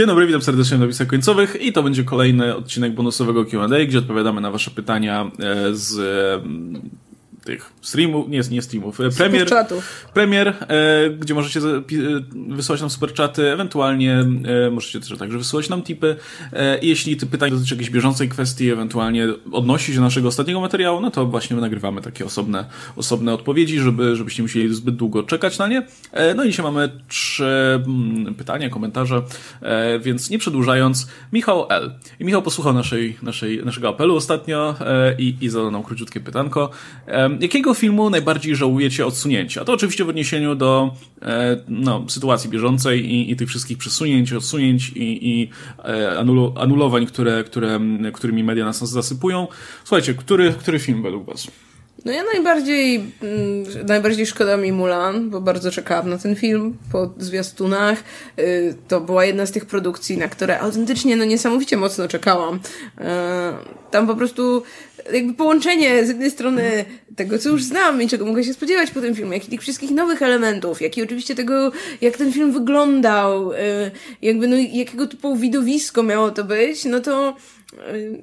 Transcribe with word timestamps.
Dzień 0.00 0.06
dobry, 0.06 0.26
witam 0.26 0.42
serdecznie 0.42 0.76
na 0.76 0.84
napisach 0.84 1.06
końcowych 1.06 1.62
i 1.62 1.72
to 1.72 1.82
będzie 1.82 2.04
kolejny 2.04 2.56
odcinek 2.56 2.94
bonusowego 2.94 3.44
Q&A, 3.44 3.84
gdzie 3.86 3.98
odpowiadamy 3.98 4.40
na 4.40 4.50
wasze 4.50 4.70
pytania 4.70 5.30
e, 5.38 5.74
z 5.74 5.98
tych 7.50 7.72
streamów, 7.82 8.28
nie, 8.28 8.40
nie 8.50 8.62
streamów, 8.62 9.00
e, 9.00 9.10
premier, 9.10 9.48
premier 10.14 10.48
e, 10.48 11.10
gdzie 11.10 11.34
możecie 11.34 11.60
e, 11.60 11.82
wysyłać 12.48 12.80
nam 12.80 12.90
superchaty, 12.90 13.52
ewentualnie 13.52 14.24
e, 14.66 14.70
możecie 14.70 15.00
też 15.00 15.18
także 15.18 15.38
wysyłać 15.38 15.68
nam 15.68 15.82
tipy. 15.82 16.16
E, 16.52 16.78
jeśli 16.82 17.16
ty 17.16 17.26
pytań 17.26 17.50
dotyczy 17.50 17.74
jakiejś 17.74 17.90
bieżącej 17.90 18.28
kwestii, 18.28 18.70
ewentualnie 18.70 19.28
odnosi 19.52 19.92
się 19.92 19.98
do 19.98 20.04
naszego 20.04 20.28
ostatniego 20.28 20.60
materiału, 20.60 21.00
no 21.00 21.10
to 21.10 21.26
właśnie 21.26 21.56
nagrywamy 21.56 22.02
takie 22.02 22.24
osobne, 22.24 22.64
osobne 22.96 23.34
odpowiedzi, 23.34 23.78
żeby, 23.78 24.16
żebyście 24.16 24.42
musieli 24.42 24.74
zbyt 24.74 24.96
długo 24.96 25.22
czekać 25.22 25.58
na 25.58 25.66
nie. 25.66 25.86
E, 26.12 26.34
no 26.34 26.44
i 26.44 26.50
dzisiaj 26.50 26.64
mamy 26.64 26.90
trzy 27.08 27.80
mm, 27.86 28.34
pytania, 28.34 28.68
komentarze, 28.68 29.22
e, 29.62 29.98
więc 29.98 30.30
nie 30.30 30.38
przedłużając, 30.38 31.08
Michał 31.32 31.66
L. 31.70 31.94
I 32.20 32.24
Michał 32.24 32.42
posłuchał 32.42 32.72
naszej, 32.72 33.16
naszej, 33.22 33.64
naszego 33.64 33.88
apelu 33.88 34.16
ostatnio 34.16 34.74
i, 35.18 35.36
i 35.40 35.48
zadał 35.48 35.70
nam 35.70 35.82
króciutkie 35.82 36.20
pytanko. 36.20 36.70
Jakiego 37.40 37.74
filmu 37.74 38.10
najbardziej 38.10 38.56
żałujecie 38.56 39.06
odsunięcia? 39.06 39.64
To 39.64 39.72
oczywiście 39.72 40.04
w 40.04 40.08
odniesieniu 40.08 40.54
do 40.54 40.94
e, 41.22 41.56
no, 41.68 42.04
sytuacji 42.08 42.50
bieżącej 42.50 43.12
i, 43.12 43.30
i 43.30 43.36
tych 43.36 43.48
wszystkich 43.48 43.78
przesunięć, 43.78 44.32
odsunięć 44.32 44.88
i, 44.88 45.30
i 45.30 45.50
e, 45.84 46.18
anulu, 46.18 46.54
anulowań, 46.56 47.06
które, 47.06 47.44
które, 47.44 47.80
którymi 48.12 48.44
media 48.44 48.64
nas 48.64 48.78
zasypują. 48.78 49.48
Słuchajcie, 49.84 50.14
który, 50.14 50.52
który 50.52 50.78
film 50.78 51.02
według 51.02 51.26
was? 51.26 51.46
No 52.04 52.12
ja 52.12 52.22
najbardziej, 52.32 52.96
mm, 52.96 53.86
najbardziej 53.86 54.26
szkoda 54.26 54.56
mi 54.56 54.72
Mulan, 54.72 55.30
bo 55.30 55.40
bardzo 55.40 55.70
czekałam 55.70 56.10
na 56.10 56.18
ten 56.18 56.36
film 56.36 56.76
po 56.92 57.10
zwiastunach. 57.18 58.04
Y, 58.38 58.74
to 58.88 59.00
była 59.00 59.24
jedna 59.24 59.46
z 59.46 59.52
tych 59.52 59.66
produkcji, 59.66 60.18
na 60.18 60.28
które 60.28 60.60
autentycznie 60.60 61.16
no 61.16 61.24
niesamowicie 61.24 61.76
mocno 61.76 62.08
czekałam. 62.08 62.56
Y, 62.56 63.02
tam 63.90 64.06
po 64.06 64.16
prostu 64.16 64.62
jakby 65.12 65.34
połączenie 65.34 66.04
z 66.04 66.08
jednej 66.08 66.30
strony 66.30 66.84
tego, 67.16 67.38
co 67.38 67.48
już 67.48 67.64
znam 67.64 68.02
i 68.02 68.08
czego 68.08 68.26
mogę 68.26 68.44
się 68.44 68.54
spodziewać 68.54 68.90
po 68.90 69.00
tym 69.00 69.14
filmie, 69.14 69.36
jak 69.36 69.46
i 69.46 69.50
tych 69.50 69.60
wszystkich 69.60 69.90
nowych 69.90 70.22
elementów, 70.22 70.82
jak 70.82 70.98
i 70.98 71.02
oczywiście 71.02 71.34
tego, 71.34 71.72
jak 72.00 72.16
ten 72.16 72.32
film 72.32 72.52
wyglądał, 72.52 73.52
y, 73.52 73.56
jakby 74.22 74.48
no 74.48 74.56
jakiego 74.56 75.06
typu 75.06 75.36
widowisko 75.36 76.02
miało 76.02 76.30
to 76.30 76.44
być, 76.44 76.84
no 76.84 77.00
to 77.00 77.36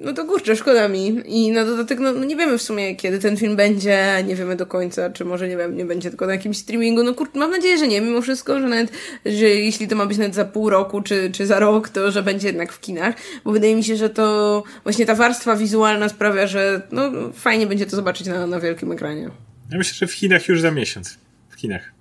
no 0.00 0.12
to 0.12 0.24
kurczę, 0.24 0.56
szkoda 0.56 0.88
mi. 0.88 1.22
I 1.26 1.50
na 1.52 1.64
dodatek, 1.64 1.98
no, 1.98 2.12
no, 2.12 2.24
nie 2.24 2.36
wiemy 2.36 2.58
w 2.58 2.62
sumie, 2.62 2.96
kiedy 2.96 3.18
ten 3.18 3.36
film 3.36 3.56
będzie, 3.56 4.24
nie 4.26 4.36
wiemy 4.36 4.56
do 4.56 4.66
końca, 4.66 5.10
czy 5.10 5.24
może, 5.24 5.48
nie 5.48 5.56
wiem, 5.56 5.76
nie 5.76 5.84
będzie 5.84 6.08
tylko 6.10 6.26
na 6.26 6.32
jakimś 6.32 6.56
streamingu. 6.56 7.02
No 7.02 7.14
kurczę, 7.14 7.38
mam 7.38 7.50
nadzieję, 7.50 7.78
że 7.78 7.88
nie, 7.88 8.00
mimo 8.00 8.22
wszystko, 8.22 8.60
że 8.60 8.66
nawet, 8.66 8.92
że 9.26 9.46
jeśli 9.46 9.88
to 9.88 9.96
ma 9.96 10.06
być 10.06 10.18
nawet 10.18 10.34
za 10.34 10.44
pół 10.44 10.70
roku, 10.70 11.02
czy, 11.02 11.30
czy 11.32 11.46
za 11.46 11.58
rok, 11.58 11.88
to 11.88 12.10
że 12.10 12.22
będzie 12.22 12.46
jednak 12.46 12.72
w 12.72 12.80
kinach, 12.80 13.14
bo 13.44 13.52
wydaje 13.52 13.76
mi 13.76 13.84
się, 13.84 13.96
że 13.96 14.10
to 14.10 14.62
właśnie 14.84 15.06
ta 15.06 15.14
warstwa 15.14 15.56
wizualna 15.56 16.08
sprawia, 16.08 16.46
że 16.46 16.82
no 16.92 17.10
fajnie 17.32 17.66
będzie 17.66 17.86
to 17.86 17.96
zobaczyć 17.96 18.26
na, 18.26 18.46
na 18.46 18.60
wielkim 18.60 18.92
ekranie. 18.92 19.30
Ja 19.70 19.78
myślę, 19.78 19.94
że 19.94 20.06
w 20.06 20.12
Chinach 20.12 20.48
już 20.48 20.60
za 20.60 20.70
miesiąc. 20.70 21.18
W 21.48 21.60
Chinach. 21.60 21.92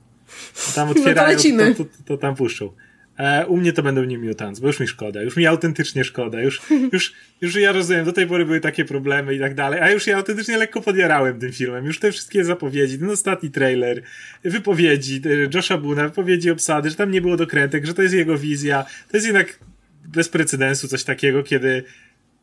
Tam 0.75 0.89
otwierają, 0.89 1.37
no 1.53 1.65
to, 1.65 1.73
to, 1.73 1.83
to, 1.83 2.03
to 2.05 2.17
tam 2.17 2.35
puszczą. 2.35 2.69
E, 3.17 3.45
u 3.47 3.57
mnie 3.57 3.73
to 3.73 3.83
będą 3.83 4.05
New 4.05 4.19
Mutants, 4.19 4.59
bo 4.59 4.67
już 4.67 4.79
mi 4.79 4.87
szkoda, 4.87 5.21
już 5.21 5.35
mi 5.35 5.45
autentycznie 5.45 6.03
szkoda, 6.03 6.41
już, 6.41 6.61
już, 6.93 7.13
już 7.41 7.55
ja 7.55 7.71
rozumiem, 7.71 8.05
do 8.05 8.13
tej 8.13 8.27
pory 8.27 8.45
były 8.45 8.59
takie 8.59 8.85
problemy 8.85 9.35
i 9.35 9.39
tak 9.39 9.55
dalej, 9.55 9.79
a 9.79 9.91
już 9.91 10.07
ja 10.07 10.17
autentycznie 10.17 10.57
lekko 10.57 10.81
podjarałem 10.81 11.39
tym 11.39 11.51
filmem, 11.51 11.85
już 11.85 11.99
te 11.99 12.11
wszystkie 12.11 12.43
zapowiedzi, 12.43 12.99
ten 12.99 13.09
ostatni 13.09 13.51
trailer, 13.51 14.01
wypowiedzi 14.43 15.21
Josha 15.53 15.77
Buna, 15.77 16.03
wypowiedzi 16.03 16.51
obsady, 16.51 16.89
że 16.89 16.95
tam 16.95 17.11
nie 17.11 17.21
było 17.21 17.37
dokrętek, 17.37 17.85
że 17.85 17.93
to 17.93 18.01
jest 18.01 18.13
jego 18.13 18.37
wizja, 18.37 18.85
to 19.11 19.17
jest 19.17 19.25
jednak 19.25 19.59
bez 20.05 20.29
precedensu 20.29 20.87
coś 20.87 21.03
takiego, 21.03 21.43
kiedy 21.43 21.83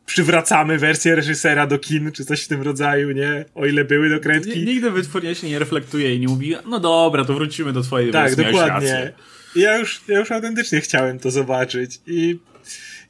przywracamy 0.06 0.78
wersję 0.78 1.14
reżysera 1.14 1.66
do 1.66 1.78
kin, 1.78 2.12
czy 2.12 2.24
coś 2.24 2.42
w 2.42 2.48
tym 2.48 2.62
rodzaju, 2.62 3.10
nie? 3.10 3.44
O 3.54 3.66
ile 3.66 3.84
były 3.84 4.10
dokrętki. 4.10 4.64
Nigdy 4.64 4.90
wytwórnia 4.90 5.34
się 5.34 5.48
nie 5.48 5.58
reflektuje 5.58 6.14
i 6.14 6.20
nie 6.20 6.28
mówi, 6.28 6.54
no 6.66 6.80
dobra, 6.80 7.24
to 7.24 7.34
wrócimy 7.34 7.72
do 7.72 7.82
twojej 7.82 8.12
tak, 8.12 8.22
wersji. 8.22 8.44
Tak, 8.44 8.52
dokładnie 8.52 9.12
ja 9.56 9.78
już, 9.78 10.00
ja 10.08 10.18
już 10.18 10.32
autentycznie 10.32 10.80
chciałem 10.80 11.18
to 11.18 11.30
zobaczyć 11.30 12.00
i, 12.06 12.38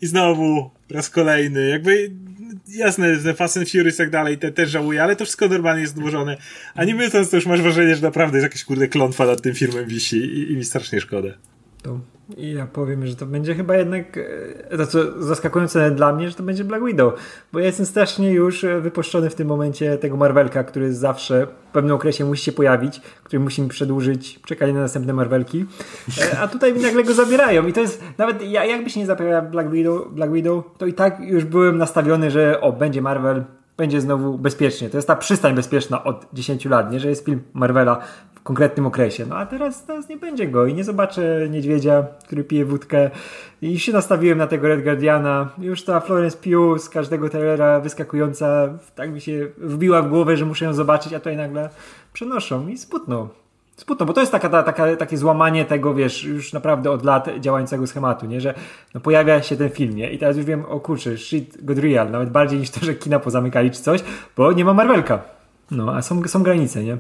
i 0.01 0.07
znowu 0.07 0.71
raz 0.91 1.11
kolejny, 1.11 1.69
jakby 1.69 2.11
jasne, 2.69 3.17
The 3.17 3.35
Fast 3.35 3.57
and 3.57 3.71
Furious 3.71 3.95
i 3.95 3.99
tak 3.99 4.11
dalej, 4.11 4.39
te 4.39 4.53
też 4.53 4.71
żałuję, 4.71 5.03
ale 5.03 5.17
to 5.17 5.25
wszystko 5.25 5.49
normalnie 5.49 5.83
jest 5.83 5.97
odłożone. 5.97 6.37
A 6.75 6.85
nie 6.85 6.95
myśląc, 6.95 7.31
to 7.31 7.37
już 7.37 7.47
masz 7.47 7.63
wrażenie, 7.63 7.97
że 7.97 8.03
naprawdę 8.03 8.39
jest 8.39 8.43
jakaś 8.43 8.65
kurde 8.65 8.89
klątwa 8.89 9.27
nad 9.27 9.43
tym 9.43 9.55
filmem 9.55 9.87
wisi 9.87 10.17
i, 10.17 10.53
i 10.53 10.57
mi 10.57 10.65
strasznie 10.65 11.01
szkoda. 11.01 11.29
To 11.83 12.01
i 12.37 12.53
ja 12.53 12.67
powiem, 12.67 13.07
że 13.07 13.17
to 13.17 13.27
będzie 13.27 13.55
chyba 13.55 13.77
jednak 13.77 14.19
e, 14.71 14.77
to 14.77 14.87
co 14.87 15.23
zaskakujące 15.23 15.91
dla 15.91 16.13
mnie, 16.13 16.29
że 16.29 16.35
to 16.35 16.43
będzie 16.43 16.65
Black 16.65 16.85
Widow, 16.85 17.15
bo 17.53 17.59
ja 17.59 17.67
jestem 17.67 17.87
strasznie 17.87 18.33
już 18.33 18.65
e, 18.65 18.81
wypuszczony 18.81 19.31
w 19.31 19.35
tym 19.35 19.49
momencie 19.49 19.99
tego 19.99 20.17
Marvelka, 20.17 20.65
który 20.65 20.95
zawsze 20.95 21.47
w 21.47 21.73
pewnym 21.73 21.97
okresie 21.97 22.25
musi 22.25 22.45
się 22.45 22.53
pojawić, 22.53 23.01
który 23.01 23.41
musi 23.41 23.63
mi 23.63 23.69
przedłużyć 23.69 24.41
czekanie 24.41 24.73
na 24.73 24.81
następne 24.81 25.13
Marvelki, 25.13 25.67
e, 26.33 26.39
a 26.39 26.49
tutaj 26.49 26.75
mi 26.75 26.81
nagle 26.81 27.05
go 27.05 27.15
zabierają 27.15 27.67
i 27.67 27.73
to 27.73 27.81
jest, 27.81 28.03
nawet 28.19 28.43
ja, 28.43 28.65
jakby 28.65 28.91
się 28.91 29.01
nie 29.01 29.07
zapowiadał 29.07 29.51
Black 29.51 29.71
Widow, 29.71 30.09
Black 30.13 30.33
Widow, 30.33 30.65
to 30.79 30.87
i 30.87 30.93
tak 30.93 31.21
już 31.21 31.45
byłem 31.45 31.79
nastawiony, 31.79 32.31
że 32.31 32.61
o, 32.61 32.73
będzie 32.73 33.03
Marvel, 33.03 33.45
będzie 33.77 34.01
znowu 34.01 34.39
bezpiecznie. 34.39 34.91
To 34.91 34.99
jest 34.99 35.09
ta 35.09 35.17
przystań 35.17 35.55
bezpieczna 35.55 36.05
od 36.05 36.27
10 36.33 36.65
lat, 36.65 36.93
nie? 36.93 37.01
Że 37.01 37.09
jest 37.09 37.25
film 37.25 37.43
Marvela 37.55 37.99
konkretnym 38.45 38.87
okresie. 38.87 39.27
No 39.27 39.37
a 39.37 39.47
teraz, 39.47 39.85
teraz 39.87 40.09
nie 40.09 40.17
będzie 40.17 40.49
go 40.49 40.67
i 40.67 40.75
nie 40.75 40.85
zobaczę 40.85 41.47
niedźwiedzia, 41.51 42.05
który 42.27 42.45
pije 42.45 42.65
wódkę. 42.65 43.11
I 43.63 43.79
się 43.79 43.93
nastawiłem 43.93 44.39
na 44.39 44.47
tego 44.47 44.69
Red 44.69 44.83
Guardiana. 44.83 45.49
Już 45.59 45.85
ta 45.85 46.01
Florence 46.01 46.37
Pugh 46.37 46.81
z 46.81 46.89
każdego 46.89 47.29
trailera 47.29 47.81
wyskakująca 47.81 48.69
tak 48.95 49.13
mi 49.13 49.21
się 49.21 49.49
wbiła 49.59 50.03
w 50.03 50.09
głowę, 50.09 50.37
że 50.37 50.47
muszę 50.47 50.65
ją 50.65 50.75
zobaczyć, 50.75 51.13
a 51.13 51.19
tutaj 51.19 51.37
nagle 51.37 51.71
przenoszą 52.13 52.69
i 52.69 52.79
sputną. 52.79 53.29
Smutno, 53.77 54.07
bo 54.07 54.13
to 54.13 54.21
jest 54.21 54.33
taka, 54.33 54.63
taka, 54.63 54.97
takie 54.97 55.17
złamanie 55.17 55.65
tego, 55.65 55.95
wiesz, 55.95 56.25
już 56.25 56.53
naprawdę 56.53 56.91
od 56.91 57.05
lat 57.05 57.29
działającego 57.41 57.87
schematu, 57.87 58.27
nie? 58.27 58.41
Że 58.41 58.55
no, 58.95 59.01
pojawia 59.01 59.43
się 59.43 59.57
ten 59.57 59.71
film, 59.71 59.97
nie? 59.97 60.13
I 60.13 60.19
teraz 60.19 60.37
już 60.37 60.47
wiem, 60.47 60.65
o 60.65 60.81
kurczę, 60.81 61.19
shit 61.19 61.65
god 61.65 61.79
real, 61.79 62.11
nawet 62.11 62.31
bardziej 62.31 62.59
niż 62.59 62.71
to, 62.71 62.85
że 62.85 62.95
kina 62.95 63.19
pozamykali 63.19 63.71
czy 63.71 63.83
coś, 63.83 64.05
bo 64.37 64.53
nie 64.53 64.65
ma 64.65 64.75
Marvelka. 64.75 65.23
No, 65.71 65.97
a 65.97 66.03
są, 66.03 66.29
są 66.29 66.43
granice, 66.43 66.85
nie? 66.85 66.97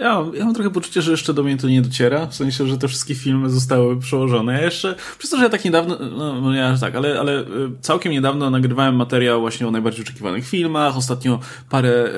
Ja, 0.00 0.24
ja 0.34 0.44
mam 0.44 0.54
trochę 0.54 0.70
poczucie, 0.70 1.02
że 1.02 1.10
jeszcze 1.10 1.34
do 1.34 1.42
mnie 1.42 1.56
to 1.56 1.68
nie 1.68 1.82
dociera, 1.82 2.26
w 2.26 2.34
sensie, 2.34 2.66
że 2.66 2.78
te 2.78 2.88
wszystkie 2.88 3.14
filmy 3.14 3.50
zostały 3.50 3.98
przełożone. 3.98 4.52
Ja 4.52 4.62
jeszcze, 4.62 4.94
przez 5.18 5.30
to, 5.30 5.36
że 5.36 5.42
ja 5.42 5.48
tak 5.48 5.64
niedawno, 5.64 5.98
no, 6.16 6.40
no 6.40 6.54
ja 6.54 6.78
tak, 6.78 6.94
ale, 6.94 7.20
ale 7.20 7.40
y, 7.40 7.46
całkiem 7.80 8.12
niedawno 8.12 8.50
nagrywałem 8.50 8.96
materiał 8.96 9.40
właśnie 9.40 9.68
o 9.68 9.70
najbardziej 9.70 10.04
oczekiwanych 10.04 10.48
filmach. 10.48 10.96
Ostatnio 10.96 11.40
parę, 11.70 12.08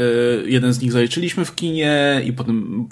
y, 0.45 0.51
jeden 0.51 0.73
z 0.73 0.81
nich 0.81 0.93
zaliczyliśmy 0.93 1.45
w 1.45 1.55
kinie 1.55 2.23
i 2.25 2.33
potem 2.33 2.89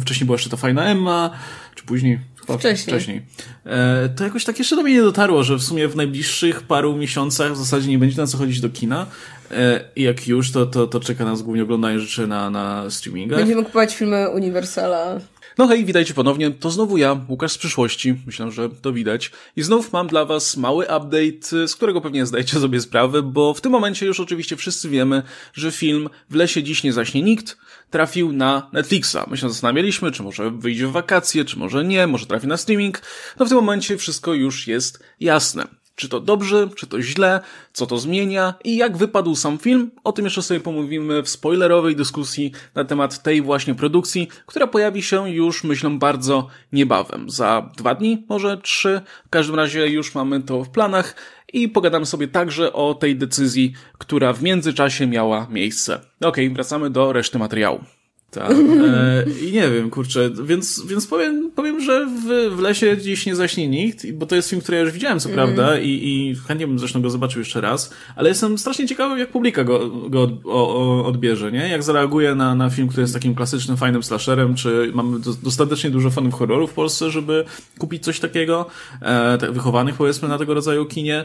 wcześniej 0.00 0.26
była 0.26 0.34
jeszcze 0.34 0.50
ta 0.50 0.56
fajna 0.56 0.84
Emma, 0.84 1.30
czy 1.74 1.84
później, 1.84 2.20
Wcześniej. 2.56 2.96
Wcześniej. 2.96 3.22
E, 3.66 4.08
to 4.08 4.24
jakoś 4.24 4.44
tak 4.44 4.58
jeszcze 4.58 4.76
do 4.76 4.82
mnie 4.82 4.94
nie 4.94 5.02
dotarło, 5.02 5.44
że 5.44 5.56
w 5.56 5.62
sumie 5.62 5.88
w 5.88 5.96
najbliższych 5.96 6.62
paru 6.62 6.96
miesiącach 6.96 7.52
w 7.52 7.56
zasadzie 7.56 7.88
nie 7.88 7.98
będzie 7.98 8.16
na 8.16 8.26
co 8.26 8.38
chodzić 8.38 8.60
do 8.60 8.68
kina. 8.68 9.06
E, 9.50 9.80
I 9.96 10.02
jak 10.02 10.28
już, 10.28 10.52
to, 10.52 10.66
to, 10.66 10.86
to 10.86 11.00
czeka 11.00 11.24
nas 11.24 11.42
głównie 11.42 11.62
oglądanie 11.62 12.00
rzeczy 12.00 12.26
na, 12.26 12.50
na 12.50 12.90
streamingach. 12.90 13.38
Będziemy 13.38 13.64
kupować 13.64 13.96
filmy 13.96 14.30
Universala. 14.30 15.20
No 15.58 15.66
hej, 15.66 15.84
witajcie 15.84 16.14
ponownie. 16.14 16.50
To 16.50 16.70
znowu 16.70 16.96
ja, 16.96 17.20
Łukasz 17.28 17.52
z 17.52 17.58
przyszłości. 17.58 18.14
Myślę, 18.26 18.50
że 18.50 18.68
to 18.68 18.92
widać. 18.92 19.30
I 19.56 19.62
znów 19.62 19.92
mam 19.92 20.06
dla 20.06 20.24
was 20.24 20.56
mały 20.56 20.84
update, 20.84 21.68
z 21.68 21.76
którego 21.76 22.00
pewnie 22.00 22.26
zdajecie 22.26 22.60
sobie 22.60 22.80
sprawę, 22.80 23.22
bo 23.22 23.54
w 23.54 23.60
tym 23.60 23.72
momencie 23.72 24.06
już 24.06 24.20
oczywiście 24.20 24.56
wszyscy 24.56 24.88
wiemy, 24.88 25.22
że 25.52 25.72
film 25.72 26.08
W 26.30 26.34
lesie 26.34 26.62
dziś 26.62 26.84
nie 26.84 26.92
zaśnie 26.92 27.22
nikt 27.22 27.56
trafił 27.90 28.32
na 28.32 28.70
Netflixa. 28.72 29.16
My 29.30 29.36
się 29.36 29.48
zastanawialiśmy, 29.48 30.12
czy 30.12 30.22
może 30.22 30.50
wyjdzie 30.50 30.86
w 30.86 30.92
wakacje, 30.92 31.44
czy 31.44 31.58
może 31.58 31.84
nie, 31.84 32.06
może 32.06 32.26
trafi 32.26 32.46
na 32.46 32.56
streaming. 32.56 33.02
No 33.38 33.46
w 33.46 33.48
tym 33.48 33.58
momencie 33.58 33.96
wszystko 33.96 34.34
już 34.34 34.66
jest 34.66 35.02
jasne. 35.20 35.77
Czy 35.98 36.08
to 36.08 36.20
dobrze, 36.20 36.68
czy 36.76 36.86
to 36.86 37.02
źle, 37.02 37.40
co 37.72 37.86
to 37.86 37.98
zmienia 37.98 38.54
i 38.64 38.76
jak 38.76 38.96
wypadł 38.96 39.34
sam 39.34 39.58
film? 39.58 39.90
O 40.04 40.12
tym 40.12 40.24
jeszcze 40.24 40.42
sobie 40.42 40.60
pomówimy 40.60 41.22
w 41.22 41.28
spoilerowej 41.28 41.96
dyskusji 41.96 42.52
na 42.74 42.84
temat 42.84 43.22
tej 43.22 43.42
właśnie 43.42 43.74
produkcji, 43.74 44.28
która 44.46 44.66
pojawi 44.66 45.02
się 45.02 45.30
już, 45.30 45.64
myślę, 45.64 45.90
bardzo 45.90 46.46
niebawem. 46.72 47.30
Za 47.30 47.70
dwa 47.76 47.94
dni, 47.94 48.24
może 48.28 48.58
trzy. 48.58 49.00
W 49.26 49.30
każdym 49.30 49.56
razie 49.56 49.88
już 49.88 50.14
mamy 50.14 50.42
to 50.42 50.64
w 50.64 50.70
planach 50.70 51.14
i 51.52 51.68
pogadamy 51.68 52.06
sobie 52.06 52.28
także 52.28 52.72
o 52.72 52.94
tej 52.94 53.16
decyzji, 53.16 53.72
która 53.98 54.32
w 54.32 54.42
międzyczasie 54.42 55.06
miała 55.06 55.46
miejsce. 55.50 55.94
Okej, 55.94 56.46
okay, 56.46 56.54
wracamy 56.54 56.90
do 56.90 57.12
reszty 57.12 57.38
materiału. 57.38 57.84
Tak. 58.30 58.50
E, 58.50 59.24
I 59.42 59.52
nie 59.52 59.70
wiem, 59.70 59.90
kurczę, 59.90 60.30
więc, 60.44 60.82
więc 60.86 61.06
powiem, 61.06 61.50
powiem, 61.54 61.80
że 61.80 62.06
w, 62.06 62.56
w 62.56 62.60
lesie 62.60 62.96
dziś 62.98 63.26
nie 63.26 63.36
zaśnie 63.36 63.68
nikt, 63.68 64.12
bo 64.12 64.26
to 64.26 64.36
jest 64.36 64.50
film, 64.50 64.62
który 64.62 64.76
ja 64.76 64.84
już 64.84 64.92
widziałem, 64.92 65.20
co 65.20 65.28
mm. 65.28 65.36
prawda, 65.36 65.78
i, 65.78 65.88
i 65.88 66.36
chętnie 66.48 66.66
bym 66.66 66.78
zresztą 66.78 67.02
go 67.02 67.10
zobaczył 67.10 67.38
jeszcze 67.40 67.60
raz, 67.60 67.94
ale 68.16 68.28
jestem 68.28 68.58
strasznie 68.58 68.86
ciekawy, 68.86 69.18
jak 69.18 69.28
publika 69.28 69.64
go, 69.64 69.88
go 69.88 70.22
od, 70.22 70.30
o, 70.44 71.04
odbierze, 71.06 71.52
nie? 71.52 71.68
Jak 71.68 71.82
zareaguje 71.82 72.34
na, 72.34 72.54
na 72.54 72.70
film, 72.70 72.88
który 72.88 73.02
jest 73.02 73.14
takim 73.14 73.34
klasycznym, 73.34 73.76
fajnym 73.76 74.02
slasherem, 74.02 74.54
czy 74.54 74.90
mamy 74.94 75.18
do, 75.18 75.34
dostatecznie 75.42 75.90
dużo 75.90 76.10
fanów 76.10 76.34
horroru 76.34 76.66
w 76.66 76.72
Polsce, 76.72 77.10
żeby 77.10 77.44
kupić 77.78 78.04
coś 78.04 78.20
takiego, 78.20 78.66
e, 79.02 79.38
tak 79.38 79.52
wychowanych 79.52 79.94
powiedzmy 79.94 80.28
na 80.28 80.38
tego 80.38 80.54
rodzaju 80.54 80.86
kinie. 80.86 81.24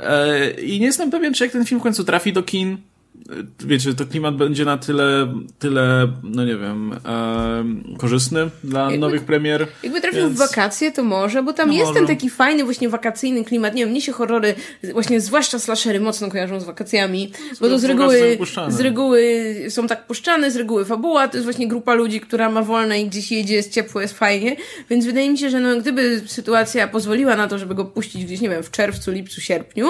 E, 0.00 0.50
I 0.50 0.80
nie 0.80 0.86
jestem 0.86 1.10
pewien, 1.10 1.34
czy 1.34 1.44
jak 1.44 1.52
ten 1.52 1.64
film 1.64 1.80
w 1.80 1.84
końcu 1.84 2.04
trafi 2.04 2.32
do 2.32 2.42
kin, 2.42 2.78
wiecie, 3.60 3.94
to 3.94 4.06
klimat 4.06 4.36
będzie 4.36 4.64
na 4.64 4.78
tyle, 4.78 5.34
tyle, 5.58 6.12
no 6.22 6.44
nie 6.44 6.56
wiem, 6.56 6.92
e, 6.92 7.96
korzystny 7.98 8.50
dla 8.64 8.80
jakby, 8.80 8.98
nowych 8.98 9.24
premier. 9.24 9.66
Jakby 9.82 10.00
trafił 10.00 10.20
więc... 10.20 10.34
w 10.34 10.38
wakacje, 10.38 10.92
to 10.92 11.04
może, 11.04 11.42
bo 11.42 11.52
tam 11.52 11.68
no 11.68 11.74
jest 11.74 11.86
może. 11.86 11.98
ten 11.98 12.08
taki 12.08 12.30
fajny, 12.30 12.64
właśnie 12.64 12.88
wakacyjny 12.88 13.44
klimat. 13.44 13.74
Nie 13.74 13.82
wiem, 13.82 13.90
mnie 13.90 14.00
się 14.00 14.12
horrory, 14.12 14.54
właśnie 14.92 15.20
zwłaszcza 15.20 15.58
slashery 15.58 16.00
mocno 16.00 16.30
kojarzą 16.30 16.60
z 16.60 16.64
wakacjami, 16.64 17.32
bo 17.60 17.68
to 17.68 17.78
z 17.78 17.84
reguły, 17.84 18.38
z 18.68 18.80
reguły 18.80 19.54
są 19.68 19.86
tak 19.86 20.06
puszczane, 20.06 20.50
z 20.50 20.56
reguły 20.56 20.84
fabuła, 20.84 21.28
to 21.28 21.36
jest 21.36 21.44
właśnie 21.44 21.68
grupa 21.68 21.94
ludzi, 21.94 22.20
która 22.20 22.50
ma 22.50 22.62
wolne 22.62 23.00
i 23.00 23.06
gdzieś 23.06 23.32
jedzie, 23.32 23.54
jest 23.54 23.72
ciepło, 23.72 24.00
jest 24.00 24.18
fajnie, 24.18 24.56
więc 24.90 25.06
wydaje 25.06 25.30
mi 25.30 25.38
się, 25.38 25.50
że 25.50 25.60
no, 25.60 25.76
gdyby 25.80 26.22
sytuacja 26.26 26.88
pozwoliła 26.88 27.36
na 27.36 27.48
to, 27.48 27.58
żeby 27.58 27.74
go 27.74 27.84
puścić 27.84 28.24
gdzieś, 28.24 28.40
nie 28.40 28.48
wiem, 28.48 28.62
w 28.62 28.70
czerwcu, 28.70 29.10
lipcu, 29.10 29.40
sierpniu, 29.40 29.86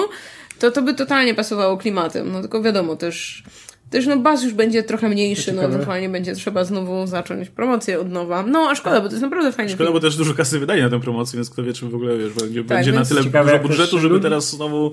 to 0.59 0.71
to 0.71 0.81
by 0.81 0.93
totalnie 0.93 1.33
pasowało 1.33 1.77
klimatem. 1.77 2.31
No 2.31 2.41
tylko 2.41 2.61
wiadomo, 2.61 2.95
też 2.95 3.43
też 3.89 4.07
no 4.07 4.17
baz 4.17 4.43
już 4.43 4.53
będzie 4.53 4.83
trochę 4.83 5.09
mniejszy, 5.09 5.53
no 5.53 5.63
ewentualnie 5.63 6.09
będzie 6.09 6.35
trzeba 6.35 6.63
znowu 6.63 7.07
zacząć 7.07 7.49
promocję 7.49 7.99
od 7.99 8.09
nowa. 8.09 8.43
No 8.43 8.59
a 8.69 8.75
szkoda, 8.75 9.01
bo 9.01 9.07
to 9.07 9.13
jest 9.13 9.21
naprawdę 9.21 9.51
fajny 9.51 9.71
Szkoda, 9.71 9.85
film. 9.85 9.93
bo 9.93 9.99
też 9.99 10.17
dużo 10.17 10.33
kasy 10.33 10.59
wydaje 10.59 10.83
na 10.83 10.89
tę 10.89 10.99
promocję, 10.99 11.37
więc 11.37 11.49
kto 11.49 11.63
wie, 11.63 11.73
czy 11.73 11.89
w 11.89 11.95
ogóle 11.95 12.17
wiesz, 12.17 12.33
będzie, 12.33 12.63
tak, 12.63 12.77
będzie 12.77 12.91
na 12.91 13.05
tyle 13.05 13.23
dużo 13.23 13.59
budżetu, 13.59 13.99
żeby 13.99 14.19
teraz 14.19 14.49
znowu 14.49 14.91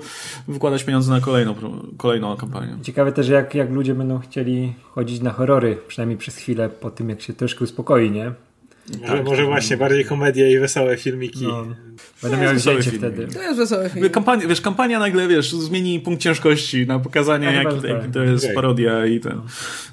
wykładać 0.49 0.85
pieniądze 0.85 1.13
na 1.13 1.21
kolejną, 1.21 1.55
kolejną 1.97 2.37
kampanię. 2.37 2.77
Ciekawe 2.83 3.13
też, 3.13 3.29
jak, 3.29 3.55
jak 3.55 3.71
ludzie 3.71 3.95
będą 3.95 4.19
chcieli 4.19 4.75
chodzić 4.91 5.21
na 5.21 5.31
horrory, 5.31 5.79
przynajmniej 5.89 6.19
przez 6.19 6.37
chwilę 6.37 6.69
po 6.69 6.91
tym, 6.91 7.09
jak 7.09 7.21
się 7.21 7.33
troszkę 7.33 7.65
uspokoi, 7.65 8.11
nie? 8.11 8.33
Może, 9.01 9.13
tak, 9.13 9.25
może 9.25 9.45
właśnie 9.45 9.77
bardziej 9.77 10.05
komedia 10.05 10.51
i 10.51 10.59
wesołe 10.59 10.97
filmiki. 10.97 11.47
No. 11.47 11.67
Będę 12.23 12.37
miał 12.37 12.55
wzięcie 12.55 12.91
wtedy. 12.91 13.27
To 13.27 13.43
jest 13.43 13.59
wesoły 13.59 13.89
film. 13.89 14.11
Kampania, 14.11 14.47
wiesz, 14.47 14.61
kampania 14.61 14.99
nagle, 14.99 15.29
wiesz, 15.29 15.53
zmieni 15.53 16.01
punkt 16.01 16.23
ciężkości 16.23 16.87
na 16.87 16.99
pokazanie, 16.99 17.47
tak, 17.47 17.85
jaki, 17.85 18.13
to 18.13 18.23
jest 18.23 18.45
okay. 18.45 18.55
parodia 18.55 19.07
i 19.07 19.21
ten. 19.21 19.41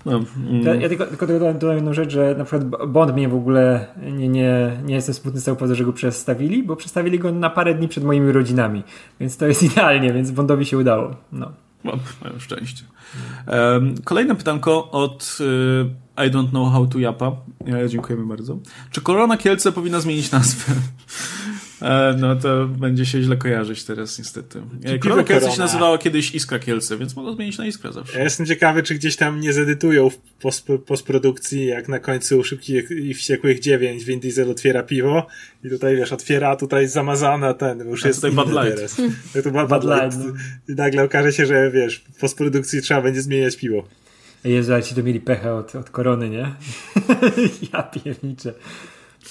No. 0.05 0.23
Mm. 0.49 0.81
Ja 0.81 0.89
tylko, 0.89 1.05
tylko 1.05 1.27
dodam, 1.27 1.59
dodam 1.59 1.75
jedną 1.75 1.93
rzecz, 1.93 2.11
że 2.11 2.35
na 2.37 2.45
przykład 2.45 2.87
Bond 2.87 3.13
mnie 3.13 3.29
w 3.29 3.35
ogóle 3.35 3.85
nie, 4.11 4.27
nie, 4.27 4.77
nie 4.85 4.95
jestem 4.95 5.15
smutny 5.15 5.41
z 5.41 5.43
tego 5.43 5.55
powodu, 5.55 5.75
że 5.75 5.85
go 5.85 5.93
przestawili, 5.93 6.63
bo 6.63 6.75
przestawili 6.75 7.19
go 7.19 7.31
na 7.31 7.49
parę 7.49 7.75
dni 7.75 7.87
przed 7.87 8.03
moimi 8.03 8.31
rodzinami. 8.31 8.83
Więc 9.19 9.37
to 9.37 9.47
jest 9.47 9.63
idealnie, 9.71 10.13
więc 10.13 10.31
Bondowi 10.31 10.65
się 10.65 10.77
udało. 10.77 11.15
No. 11.31 11.51
Mają 11.83 12.39
szczęście. 12.39 12.83
Kolejne 14.03 14.35
pytanko 14.35 14.91
od 14.91 15.37
y, 15.41 16.25
I 16.27 16.31
don't 16.31 16.49
know 16.49 16.73
how 16.73 16.87
to 16.87 16.99
Japa. 16.99 17.31
Ja, 17.65 17.87
dziękujemy 17.87 18.25
bardzo. 18.25 18.57
Czy 18.91 19.01
Korona 19.01 19.37
Kielce 19.37 19.71
powinna 19.71 19.99
zmienić 19.99 20.31
nazwę? 20.31 20.73
E, 21.81 22.15
no 22.17 22.35
to 22.35 22.67
będzie 22.67 23.05
się 23.05 23.21
źle 23.21 23.37
kojarzyć 23.37 23.83
teraz 23.83 24.19
niestety. 24.19 24.61
E, 24.83 24.99
Korona 24.99 25.23
Kielce 25.23 25.51
się 25.51 25.59
nazywała 25.59 25.97
kiedyś 25.97 26.35
Iskra 26.35 26.59
Kielce, 26.59 26.97
więc 26.97 27.15
mogą 27.15 27.35
zmienić 27.35 27.57
na 27.57 27.67
Iskra 27.67 27.91
zawsze. 27.91 28.17
Ja 28.17 28.23
jestem 28.23 28.45
ciekawy, 28.45 28.83
czy 28.83 28.95
gdzieś 28.95 29.15
tam 29.15 29.39
nie 29.39 29.53
zedytują 29.53 30.09
w 30.09 30.17
postprodukcji, 30.85 31.65
jak 31.65 31.87
na 31.87 31.99
końcu 31.99 32.43
Szybkich 32.43 32.91
i 32.91 33.13
Wściekłych 33.13 33.59
9 33.59 34.03
Vin 34.03 34.19
Diesel 34.19 34.51
otwiera 34.51 34.83
piwo 34.83 35.27
i 35.63 35.69
tutaj 35.69 35.95
wiesz, 35.95 36.13
otwiera, 36.13 36.49
a 36.49 36.55
tutaj 36.55 36.87
zamazana 36.87 37.53
ten, 37.53 37.79
już 37.89 38.05
a 38.05 38.07
jest 38.07 38.21
tutaj 38.21 38.35
Bud 38.35 38.49
Light. 38.49 38.75
Teraz. 38.75 38.95
To 39.43 39.51
Bud, 39.51 39.69
Bud 39.69 39.83
Light. 39.83 40.17
No. 40.19 40.33
I 40.73 40.75
nagle 40.75 41.03
okaże 41.03 41.33
się, 41.33 41.45
że 41.45 41.71
wiesz, 41.71 42.03
w 42.13 42.19
postprodukcji 42.19 42.81
trzeba 42.81 43.01
będzie 43.01 43.21
zmieniać 43.21 43.57
piwo. 43.57 43.83
Jezu, 44.43 44.73
ale 44.73 44.83
ci 44.83 44.95
to 44.95 45.03
mieli 45.03 45.19
pecha 45.19 45.53
od, 45.53 45.75
od 45.75 45.89
korony, 45.89 46.29
nie? 46.29 46.55
ja 47.73 47.83
pierniczę. 47.83 48.53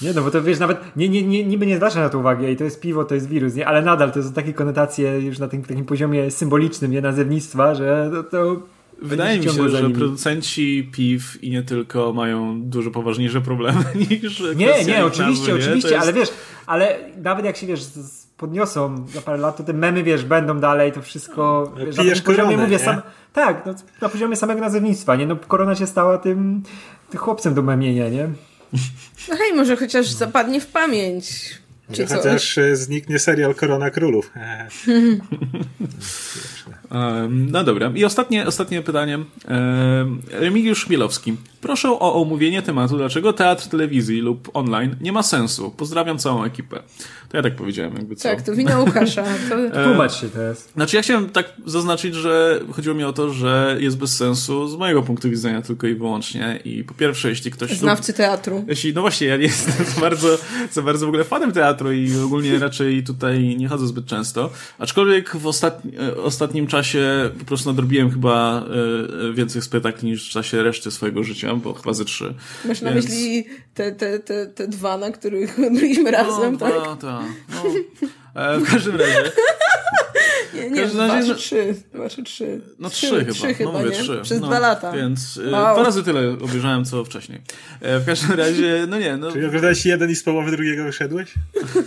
Nie, 0.01 0.13
no 0.13 0.21
bo 0.21 0.31
to 0.31 0.41
wiesz, 0.41 0.59
nawet 0.59 0.95
nie, 0.95 1.09
nie, 1.09 1.21
nie, 1.23 1.45
niby 1.45 1.65
nie 1.65 1.75
zwraca 1.75 1.99
na 1.99 2.09
to 2.09 2.19
uwagi 2.19 2.45
i 2.45 2.57
to 2.57 2.63
jest 2.63 2.81
piwo, 2.81 3.05
to 3.05 3.15
jest 3.15 3.29
wirus, 3.29 3.55
nie? 3.55 3.67
Ale 3.67 3.81
nadal 3.81 4.11
to 4.11 4.23
są 4.23 4.33
takie 4.33 4.53
konotacje 4.53 5.19
już 5.19 5.39
na 5.39 5.47
tym 5.47 5.63
takim 5.63 5.85
poziomie 5.85 6.31
symbolicznym, 6.31 6.91
nie? 6.91 7.01
Nazewnictwa, 7.01 7.75
że 7.75 8.11
to, 8.13 8.23
to 8.23 8.61
Wydaje 9.01 9.39
mi 9.39 9.43
się, 9.43 9.69
że 9.69 9.89
producenci 9.89 10.89
piw 10.93 11.43
i 11.43 11.49
nie 11.49 11.63
tylko 11.63 12.13
mają 12.13 12.61
dużo 12.61 12.91
poważniejsze 12.91 13.41
problemy 13.41 13.83
niż 14.09 14.43
Nie, 14.55 14.85
nie, 14.85 15.05
oczywiście, 15.05 15.53
nazwy, 15.53 15.63
oczywiście, 15.63 15.89
jest... 15.89 16.03
ale 16.03 16.13
wiesz, 16.13 16.29
ale 16.65 16.99
nawet 17.23 17.45
jak 17.45 17.57
się 17.57 17.67
wiesz 17.67 17.81
podniosą 18.37 19.07
za 19.07 19.21
parę 19.21 19.37
lat, 19.37 19.57
to 19.57 19.63
te 19.63 19.73
memy, 19.73 20.03
wiesz, 20.03 20.25
będą 20.25 20.59
dalej, 20.59 20.91
to 20.91 21.01
wszystko, 21.01 21.73
wiesz, 21.77 21.97
na 21.97 22.03
poziomie, 22.03 22.21
koronę, 22.21 22.57
mówię, 22.57 22.79
sam, 22.79 23.01
tak, 23.33 23.65
no, 23.65 23.73
na 24.01 24.09
poziomie 24.09 24.35
samego 24.35 24.61
nazewnictwa, 24.61 25.15
nie? 25.15 25.27
No, 25.27 25.35
korona 25.35 25.75
się 25.75 25.87
stała 25.87 26.17
tym, 26.17 26.63
tym 27.09 27.19
chłopcem 27.19 27.53
do 27.53 27.61
memienia, 27.61 28.09
nie? 28.09 28.29
No 29.29 29.35
hej, 29.35 29.53
może 29.53 29.77
chociaż 29.77 30.07
zapadnie 30.07 30.61
w 30.61 30.67
pamięć. 30.67 31.25
Czy 31.91 32.07
chociaż 32.07 32.55
co? 32.55 32.75
zniknie 32.75 33.19
serial 33.19 33.55
Korona 33.55 33.89
Królów. 33.89 34.31
no 37.29 37.63
dobra. 37.63 37.91
I 37.95 38.05
ostatnie, 38.05 38.47
ostatnie 38.47 38.81
pytanie. 38.81 39.19
Remigiusz 40.31 40.85
Chmielowski. 40.85 41.35
Proszę 41.61 41.89
o 41.89 42.21
omówienie 42.21 42.61
tematu, 42.61 42.97
dlaczego 42.97 43.33
teatr 43.33 43.67
telewizji 43.67 44.21
lub 44.21 44.49
online 44.53 44.95
nie 45.01 45.11
ma 45.11 45.23
sensu. 45.23 45.71
Pozdrawiam 45.77 46.17
całą 46.17 46.43
ekipę. 46.43 46.79
To 47.29 47.37
ja 47.37 47.43
tak 47.43 47.55
powiedziałem, 47.55 47.95
jakby 47.95 48.15
co. 48.15 48.29
Tak, 48.29 48.41
to 48.41 48.55
wina 48.55 48.79
Łukasza. 48.79 49.23
To... 49.49 49.55
Tłumacz 49.85 50.13
się 50.13 50.29
teraz. 50.29 50.69
Znaczy 50.75 50.95
ja 50.95 51.01
chciałem 51.01 51.29
tak 51.29 51.53
zaznaczyć, 51.65 52.15
że 52.15 52.59
chodziło 52.71 52.95
mi 52.95 53.03
o 53.03 53.13
to, 53.13 53.33
że 53.33 53.77
jest 53.79 53.97
bez 53.97 54.15
sensu 54.15 54.67
z 54.67 54.75
mojego 54.75 55.03
punktu 55.03 55.29
widzenia 55.29 55.61
tylko 55.61 55.87
i 55.87 55.95
wyłącznie. 55.95 56.59
I 56.65 56.83
po 56.83 56.93
pierwsze, 56.93 57.29
jeśli 57.29 57.51
ktoś... 57.51 57.71
Znawcy 57.71 58.13
teatru. 58.13 58.65
Jeśli, 58.67 58.93
no 58.93 59.01
właśnie, 59.01 59.27
ja 59.27 59.37
nie 59.37 59.43
jestem 59.43 59.85
za 59.85 60.01
bardzo, 60.01 60.37
za 60.71 60.81
bardzo 60.81 61.05
w 61.05 61.09
ogóle 61.09 61.23
fanem 61.23 61.51
teatru 61.51 61.91
i 61.91 62.17
ogólnie 62.25 62.59
raczej 62.59 63.03
tutaj 63.03 63.55
nie 63.57 63.67
chodzę 63.67 63.87
zbyt 63.87 64.05
często. 64.05 64.49
Aczkolwiek 64.79 65.35
w 65.35 65.47
ostatni, 65.47 65.91
ostatnim 66.23 66.67
czasie 66.67 67.29
po 67.39 67.45
prostu 67.45 67.69
nadrobiłem 67.69 68.11
chyba 68.11 68.65
e, 69.29 69.33
więcej 69.33 69.61
spektakli 69.61 70.09
niż 70.09 70.29
w 70.29 70.31
czasie 70.31 70.63
reszty 70.63 70.91
swojego 70.91 71.23
życia, 71.23 71.48
bo 71.55 71.73
chyba 71.73 71.93
ze 71.93 72.05
trzy. 72.05 72.33
Masz 72.65 72.81
na 72.81 72.93
Więc... 72.93 73.05
myśli 73.05 73.45
te, 73.73 73.91
te, 73.91 74.19
te, 74.19 74.47
te 74.47 74.67
dwa, 74.67 74.97
na 74.97 75.11
których 75.11 75.55
byliśmy 75.59 76.11
razem, 76.11 76.51
no, 76.53 76.59
tak? 76.59 76.73
No, 76.73 76.95
tak. 76.95 77.25
No. 77.49 77.63
E, 78.41 78.59
w 78.59 78.71
każdym 78.71 78.95
razie. 78.95 79.31
Nie, 80.53 80.69
nie, 80.69 80.85
dwa 80.85 81.07
razie, 81.07 81.35
czy 81.35 81.39
trzy. 81.39 81.75
Dwa 81.93 82.09
czy 82.09 82.23
trzy. 82.23 82.61
No 82.79 82.89
trzy, 82.89 83.07
trzy 83.07 83.19
chyba. 83.19 83.33
Trzy 83.33 83.53
chyba, 83.53 83.71
no 83.71 83.79
mówię, 83.79 83.91
nie? 83.91 84.03
trzy. 84.03 84.19
Przez 84.23 84.41
no, 84.41 84.47
dwa 84.47 84.59
lata. 84.59 84.91
Więc 84.91 85.37
y, 85.37 85.51
wow. 85.51 85.73
dwa 85.73 85.83
razy 85.83 86.03
tyle 86.03 86.29
obejrzałem, 86.41 86.85
co 86.85 87.05
wcześniej. 87.05 87.41
E, 87.81 87.99
w 87.99 88.05
każdym 88.05 88.37
razie, 88.37 88.85
no 88.89 88.99
nie. 88.99 89.17
No. 89.17 89.31
Czyli 89.31 89.45
oglądałeś 89.45 89.85
jeden 89.85 90.09
i 90.09 90.15
z 90.15 90.23
połowy 90.23 90.51
drugiego 90.51 90.83
wyszedłeś? 90.83 91.33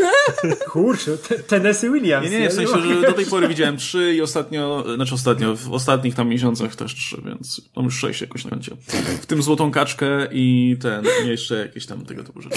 Kurczę, 0.71 1.17
Tennessee 1.47 1.91
Williams. 1.91 2.25
Nie, 2.25 2.31
nie, 2.31 2.41
nie, 2.41 2.49
w 2.49 2.53
sensie, 2.53 2.81
że 2.81 3.01
do 3.01 3.13
tej 3.13 3.27
pory 3.27 3.49
widziałem 3.49 3.77
trzy 3.77 4.15
i 4.15 4.21
ostatnio, 4.23 4.85
znaczy 4.95 5.15
ostatnio, 5.15 5.57
w 5.57 5.73
ostatnich 5.73 6.15
tam 6.15 6.29
miesiącach 6.29 6.77
też 6.77 6.95
trzy, 6.95 7.23
więc 7.25 7.61
mam 7.77 7.85
już 7.85 7.99
sześć 7.99 8.21
jakoś 8.21 8.45
na 8.45 8.51
koncie. 8.51 8.77
W 9.23 9.27
tym 9.27 9.43
Złotą 9.43 9.71
Kaczkę 9.71 10.29
i 10.33 10.77
ten, 10.83 11.05
jeszcze 11.25 11.57
jakieś 11.57 11.87
tam 11.87 12.07
tego 12.07 12.25
typu 12.25 12.43
rzeczy. 12.43 12.57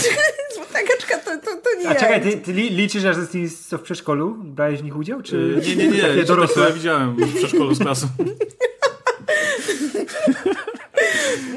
Złota 0.56 0.80
Kaczka 0.88 1.18
to, 1.18 1.38
to, 1.38 1.62
to 1.62 1.75
nie 1.86 1.92
A 1.92 1.96
czekaj, 1.96 2.22
ty, 2.22 2.38
ty 2.38 2.54
liczysz, 2.54 3.02
że 3.02 3.10
jesteś 3.10 3.54
co 3.54 3.78
w 3.78 3.82
przedszkolu? 3.82 4.36
Brałeś 4.44 4.80
w 4.80 4.84
nich 4.84 4.98
udział? 4.98 5.22
Czy... 5.22 5.62
Nie, 5.68 5.76
nie, 5.76 5.88
nie. 5.88 6.02
Takie 6.02 6.24
dorosłe? 6.24 6.64
Ja 6.64 6.72
widziałem 6.72 7.16
w 7.16 7.36
przedszkolu 7.36 7.76
z 7.76 7.80
klasą. 7.80 8.08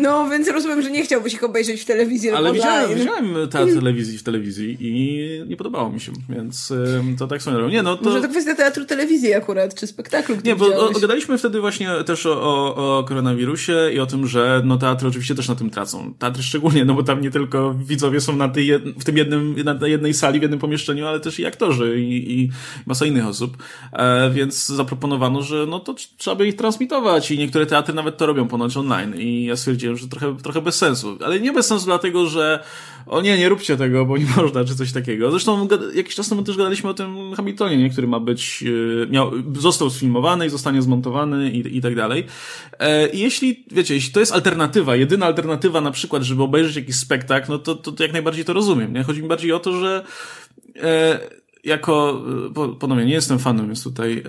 No, 0.00 0.28
więc 0.30 0.48
rozumiem, 0.48 0.82
że 0.82 0.90
nie 0.90 1.02
chciałbyś 1.02 1.34
ich 1.34 1.44
obejrzeć 1.44 1.80
w 1.80 1.84
telewizji 1.84 2.30
Ale 2.30 2.52
widziałem, 2.52 2.98
widziałem 2.98 3.34
teatr 3.50 3.74
telewizji 3.74 4.18
w 4.18 4.22
telewizji 4.22 4.76
i 4.80 5.28
nie 5.48 5.56
podobało 5.56 5.90
mi 5.90 6.00
się, 6.00 6.12
więc 6.28 6.72
to 7.18 7.26
tak 7.26 7.42
swoją 7.42 7.68
Nie, 7.68 7.82
no 7.82 7.96
to... 7.96 8.04
Może 8.04 8.20
to 8.20 8.28
kwestia 8.28 8.54
teatru 8.54 8.84
telewizji 8.84 9.34
akurat, 9.34 9.74
czy 9.74 9.86
spektaklu, 9.86 10.36
Nie, 10.44 10.56
bo 10.56 10.90
gadaliśmy 11.00 11.38
wtedy 11.38 11.60
właśnie 11.60 11.90
też 12.06 12.26
o, 12.26 12.42
o, 12.42 12.98
o, 12.98 13.04
koronawirusie 13.04 13.90
i 13.94 14.00
o 14.00 14.06
tym, 14.06 14.26
że 14.26 14.62
no 14.64 14.78
teatry 14.78 15.08
oczywiście 15.08 15.34
też 15.34 15.48
na 15.48 15.54
tym 15.54 15.70
tracą. 15.70 16.14
Teatry 16.18 16.42
szczególnie, 16.42 16.84
no 16.84 16.94
bo 16.94 17.02
tam 17.02 17.20
nie 17.20 17.30
tylko 17.30 17.74
widzowie 17.74 18.20
są 18.20 18.36
na 18.36 18.48
tej 18.48 18.78
w 18.78 19.04
tym 19.04 19.16
jednym, 19.16 19.56
na 19.64 19.88
jednej 19.88 20.14
sali, 20.14 20.38
w 20.38 20.42
jednym 20.42 20.60
pomieszczeniu, 20.60 21.06
ale 21.06 21.20
też 21.20 21.38
i 21.40 21.46
aktorzy 21.46 22.00
i, 22.00 22.40
i 22.40 22.50
masa 22.86 23.06
innych 23.06 23.26
osób. 23.26 23.56
E, 23.92 24.30
więc 24.30 24.66
zaproponowano, 24.66 25.42
że 25.42 25.66
no 25.68 25.80
to 25.80 25.94
trzeba 26.16 26.34
by 26.34 26.46
ich 26.46 26.56
transmitować 26.56 27.30
i 27.30 27.38
niektóre 27.38 27.66
teatry 27.66 27.94
nawet 27.94 28.16
to 28.16 28.26
robią 28.26 28.48
ponoć 28.48 28.76
online 28.76 29.14
i 29.16 29.44
ja 29.44 29.56
stwierdziłem, 29.56 29.87
że 29.96 30.08
trochę, 30.08 30.36
trochę 30.36 30.62
bez 30.62 30.74
sensu. 30.74 31.18
Ale 31.24 31.40
nie 31.40 31.52
bez 31.52 31.66
sensu 31.66 31.86
dlatego, 31.86 32.26
że 32.26 32.64
o 33.06 33.20
nie, 33.20 33.38
nie 33.38 33.48
róbcie 33.48 33.76
tego, 33.76 34.04
bo 34.04 34.16
nie 34.16 34.26
można, 34.36 34.64
czy 34.64 34.76
coś 34.76 34.92
takiego. 34.92 35.30
Zresztą 35.30 35.68
jakiś 35.94 36.14
czas 36.14 36.28
temu 36.28 36.42
też 36.42 36.56
gadaliśmy 36.56 36.90
o 36.90 36.94
tym 36.94 37.34
Hamiltonie, 37.34 37.76
nie? 37.76 37.90
który 37.90 38.06
ma 38.06 38.20
być, 38.20 38.64
e, 39.02 39.06
miał, 39.06 39.32
został 39.58 39.90
sfilmowany 39.90 40.46
i 40.46 40.50
zostanie 40.50 40.82
zmontowany 40.82 41.50
i, 41.50 41.76
i 41.76 41.80
tak 41.80 41.94
dalej. 41.94 42.24
E, 42.78 43.08
I 43.08 43.18
jeśli, 43.18 43.64
wiecie, 43.70 43.94
jeśli 43.94 44.12
to 44.12 44.20
jest 44.20 44.32
alternatywa, 44.32 44.96
jedyna 44.96 45.26
alternatywa 45.26 45.80
na 45.80 45.90
przykład, 45.90 46.22
żeby 46.22 46.42
obejrzeć 46.42 46.76
jakiś 46.76 46.96
spektakl, 46.96 47.52
no 47.52 47.58
to, 47.58 47.74
to, 47.74 47.92
to 47.92 48.02
jak 48.02 48.12
najbardziej 48.12 48.44
to 48.44 48.52
rozumiem, 48.52 48.92
nie? 48.92 49.02
Chodzi 49.02 49.22
mi 49.22 49.28
bardziej 49.28 49.52
o 49.52 49.58
to, 49.58 49.72
że 49.72 50.04
e, 50.76 51.20
jako, 51.68 52.22
e, 52.56 52.76
ponownie 52.78 53.06
nie 53.06 53.12
jestem 53.12 53.38
fanem, 53.38 53.66
więc 53.66 53.84
tutaj 53.84 54.12
e, 54.18 54.22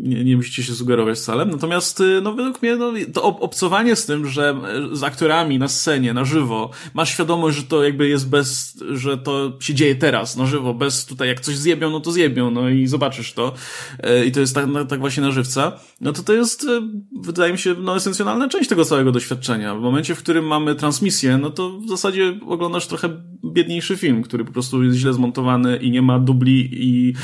nie, 0.00 0.24
nie 0.24 0.36
musicie 0.36 0.62
się 0.62 0.74
sugerować 0.74 1.18
wcale. 1.18 1.44
Natomiast, 1.44 2.00
e, 2.00 2.20
no 2.22 2.34
według 2.34 2.62
mnie, 2.62 2.76
no, 2.76 2.92
to 3.12 3.22
obcowanie 3.22 3.96
z 3.96 4.06
tym, 4.06 4.26
że 4.26 4.56
z 4.92 5.02
aktorami 5.02 5.58
na 5.58 5.68
scenie, 5.68 6.14
na 6.14 6.24
żywo, 6.24 6.70
masz 6.94 7.10
świadomość, 7.10 7.56
że 7.56 7.62
to 7.62 7.84
jakby 7.84 8.08
jest 8.08 8.28
bez, 8.28 8.78
że 8.92 9.18
to 9.18 9.52
się 9.60 9.74
dzieje 9.74 9.94
teraz, 9.94 10.36
na 10.36 10.46
żywo, 10.46 10.74
bez 10.74 11.06
tutaj, 11.06 11.28
jak 11.28 11.40
coś 11.40 11.56
zjebią, 11.56 11.90
no 11.90 12.00
to 12.00 12.12
zjebią, 12.12 12.50
no 12.50 12.68
i 12.68 12.86
zobaczysz 12.86 13.32
to. 13.32 13.54
I 14.26 14.32
to 14.32 14.40
jest 14.40 14.54
tak, 14.54 14.66
tak 14.88 15.00
właśnie 15.00 15.22
na 15.22 15.30
żywca. 15.30 15.72
No 16.00 16.12
to 16.12 16.22
to 16.22 16.32
jest, 16.32 16.66
wydaje 17.20 17.52
mi 17.52 17.58
się, 17.58 17.74
no 17.78 17.96
esencjonalna 17.96 18.48
część 18.48 18.68
tego 18.68 18.84
całego 18.84 19.12
doświadczenia. 19.12 19.74
W 19.74 19.80
momencie, 19.80 20.14
w 20.14 20.18
którym 20.18 20.46
mamy 20.46 20.74
transmisję, 20.74 21.38
no 21.38 21.50
to 21.50 21.78
w 21.78 21.88
zasadzie 21.88 22.38
oglądasz 22.46 22.86
trochę 22.86 23.08
biedniejszy 23.52 23.96
film, 23.96 24.22
który 24.22 24.44
po 24.44 24.52
prostu 24.52 24.84
jest 24.84 24.98
źle 24.98 25.12
zmontowany 25.12 25.76
i 25.76 25.90
nie 25.90 26.02
ma 26.02 26.18
dubli 26.18 26.43
i 26.52 27.14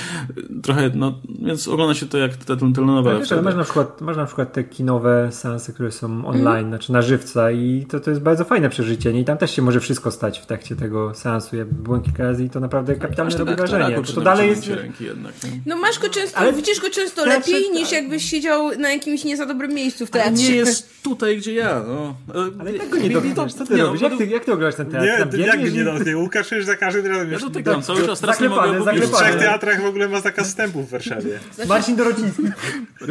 trochę, 0.63 0.91
no, 0.95 1.21
więc 1.43 1.69
ogląda 1.69 1.95
się 1.95 2.07
to 2.07 2.19
jak 2.19 2.37
te 2.37 2.57
telenowele. 2.57 3.21
Tak, 3.21 3.33
ale 3.33 3.43
masz 3.43 3.55
na, 3.55 3.65
przykład, 3.65 4.01
masz 4.01 4.17
na 4.17 4.27
przykład 4.27 4.53
te 4.53 4.65
kinowe 4.65 5.29
seansy, 5.33 5.73
które 5.73 5.93
są 5.93 6.27
online, 6.27 6.47
mm. 6.47 6.69
znaczy 6.69 6.93
na 6.93 7.03
żywca 7.03 7.51
i 7.51 7.87
to, 7.89 8.01
to 8.01 8.11
jest 8.11 8.23
bardzo 8.23 8.45
fajne 8.45 8.71
przeżycie. 8.71 9.13
Nie? 9.13 9.21
I 9.21 9.25
tam 9.25 9.39
też 9.39 9.51
się 9.51 9.63
może 9.63 9.81
wszystko 9.81 10.11
stać 10.11 10.39
w 10.39 10.47
trakcie 10.47 10.77
tego 10.77 11.15
seansu. 11.15 11.57
Ja 11.57 11.65
byłem 11.65 12.03
kilka 12.03 12.25
razy 12.25 12.45
i 12.45 12.51
to 12.51 12.61
naprawdę 12.61 12.95
kapitalne 12.95 13.37
robi 13.37 13.55
wrażenie. 13.55 14.03
To, 14.03 14.13
to 14.13 14.21
dalej 14.21 14.49
jest... 14.49 14.71
Jednak, 15.01 15.33
no 15.67 15.77
masz 15.77 15.99
go 15.99 16.09
często, 16.09 16.39
ale 16.39 16.53
widzisz 16.53 16.81
go 16.81 16.91
często 16.91 17.25
lepiej 17.25 17.65
tak. 17.65 17.75
niż 17.75 17.93
jakbyś 17.93 18.25
siedział 18.25 18.79
na 18.79 18.93
jakimś 18.93 19.25
nie 19.25 19.37
za 19.37 19.47
dobrym 19.47 19.75
miejscu 19.75 20.07
w 20.07 20.11
teatrze. 20.11 20.43
nie 20.43 20.57
jest 20.57 21.00
tutaj, 21.03 21.37
gdzie 21.37 21.55
ja, 21.55 21.83
no. 21.87 22.15
Ale 22.61 22.73
tak 22.73 22.89
go 22.89 22.99
nie 22.99 23.11
dowiesz. 23.11 23.55
Co 23.55 23.67
ty 23.67 23.75
nie, 23.75 23.83
robisz? 23.83 24.01
Jak 24.01 24.19
ty, 24.19 24.27
jak 24.27 24.45
ty 24.45 24.53
oglądasz 24.53 24.75
ten 24.75 24.91
teatr? 24.91 25.39
Nie, 25.39 25.47
jak 25.47 25.75
nie 25.75 25.85
dowiesz? 25.85 26.15
Łukasz 26.15 26.53
już 26.53 26.65
za 26.65 26.77
każdym 26.77 27.07
razem. 27.07 27.33
Ja 27.33 27.39
to 27.39 27.51
gram 27.51 27.83
cały 27.83 28.07
czas, 28.07 28.21
teraz 28.21 28.41
nie 28.41 28.49
mogę. 28.49 28.81
W 28.81 29.13
trzech 29.13 29.37
teatrach 29.37 29.83
w 29.83 29.87
ogóle 29.87 30.09
ma 30.09 30.21
zakaz 30.21 30.49
wstępu 30.49 30.83
w 30.83 30.91
Warszawie. 30.91 31.41
Marcin 31.69 31.97
Dorociński. 31.97 32.43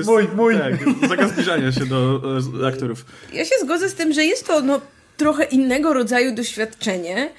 Mój, 0.06 0.28
mój. 0.36 0.58
Tak, 0.58 0.74
zakaz 1.10 1.32
zbliżania 1.32 1.72
się 1.72 1.86
do 1.86 2.22
e, 2.64 2.68
aktorów. 2.68 3.06
Ja 3.34 3.46
się 3.46 3.56
zgodzę 3.62 3.90
z 3.90 3.94
tym, 3.96 4.14
że 4.14 4.26
jest 4.26 4.48
to 4.48 4.62
no, 4.62 4.82
trochę 5.18 5.44
innego 5.44 5.94
rodzaju 5.94 6.36
doświadczenie, 6.36 7.30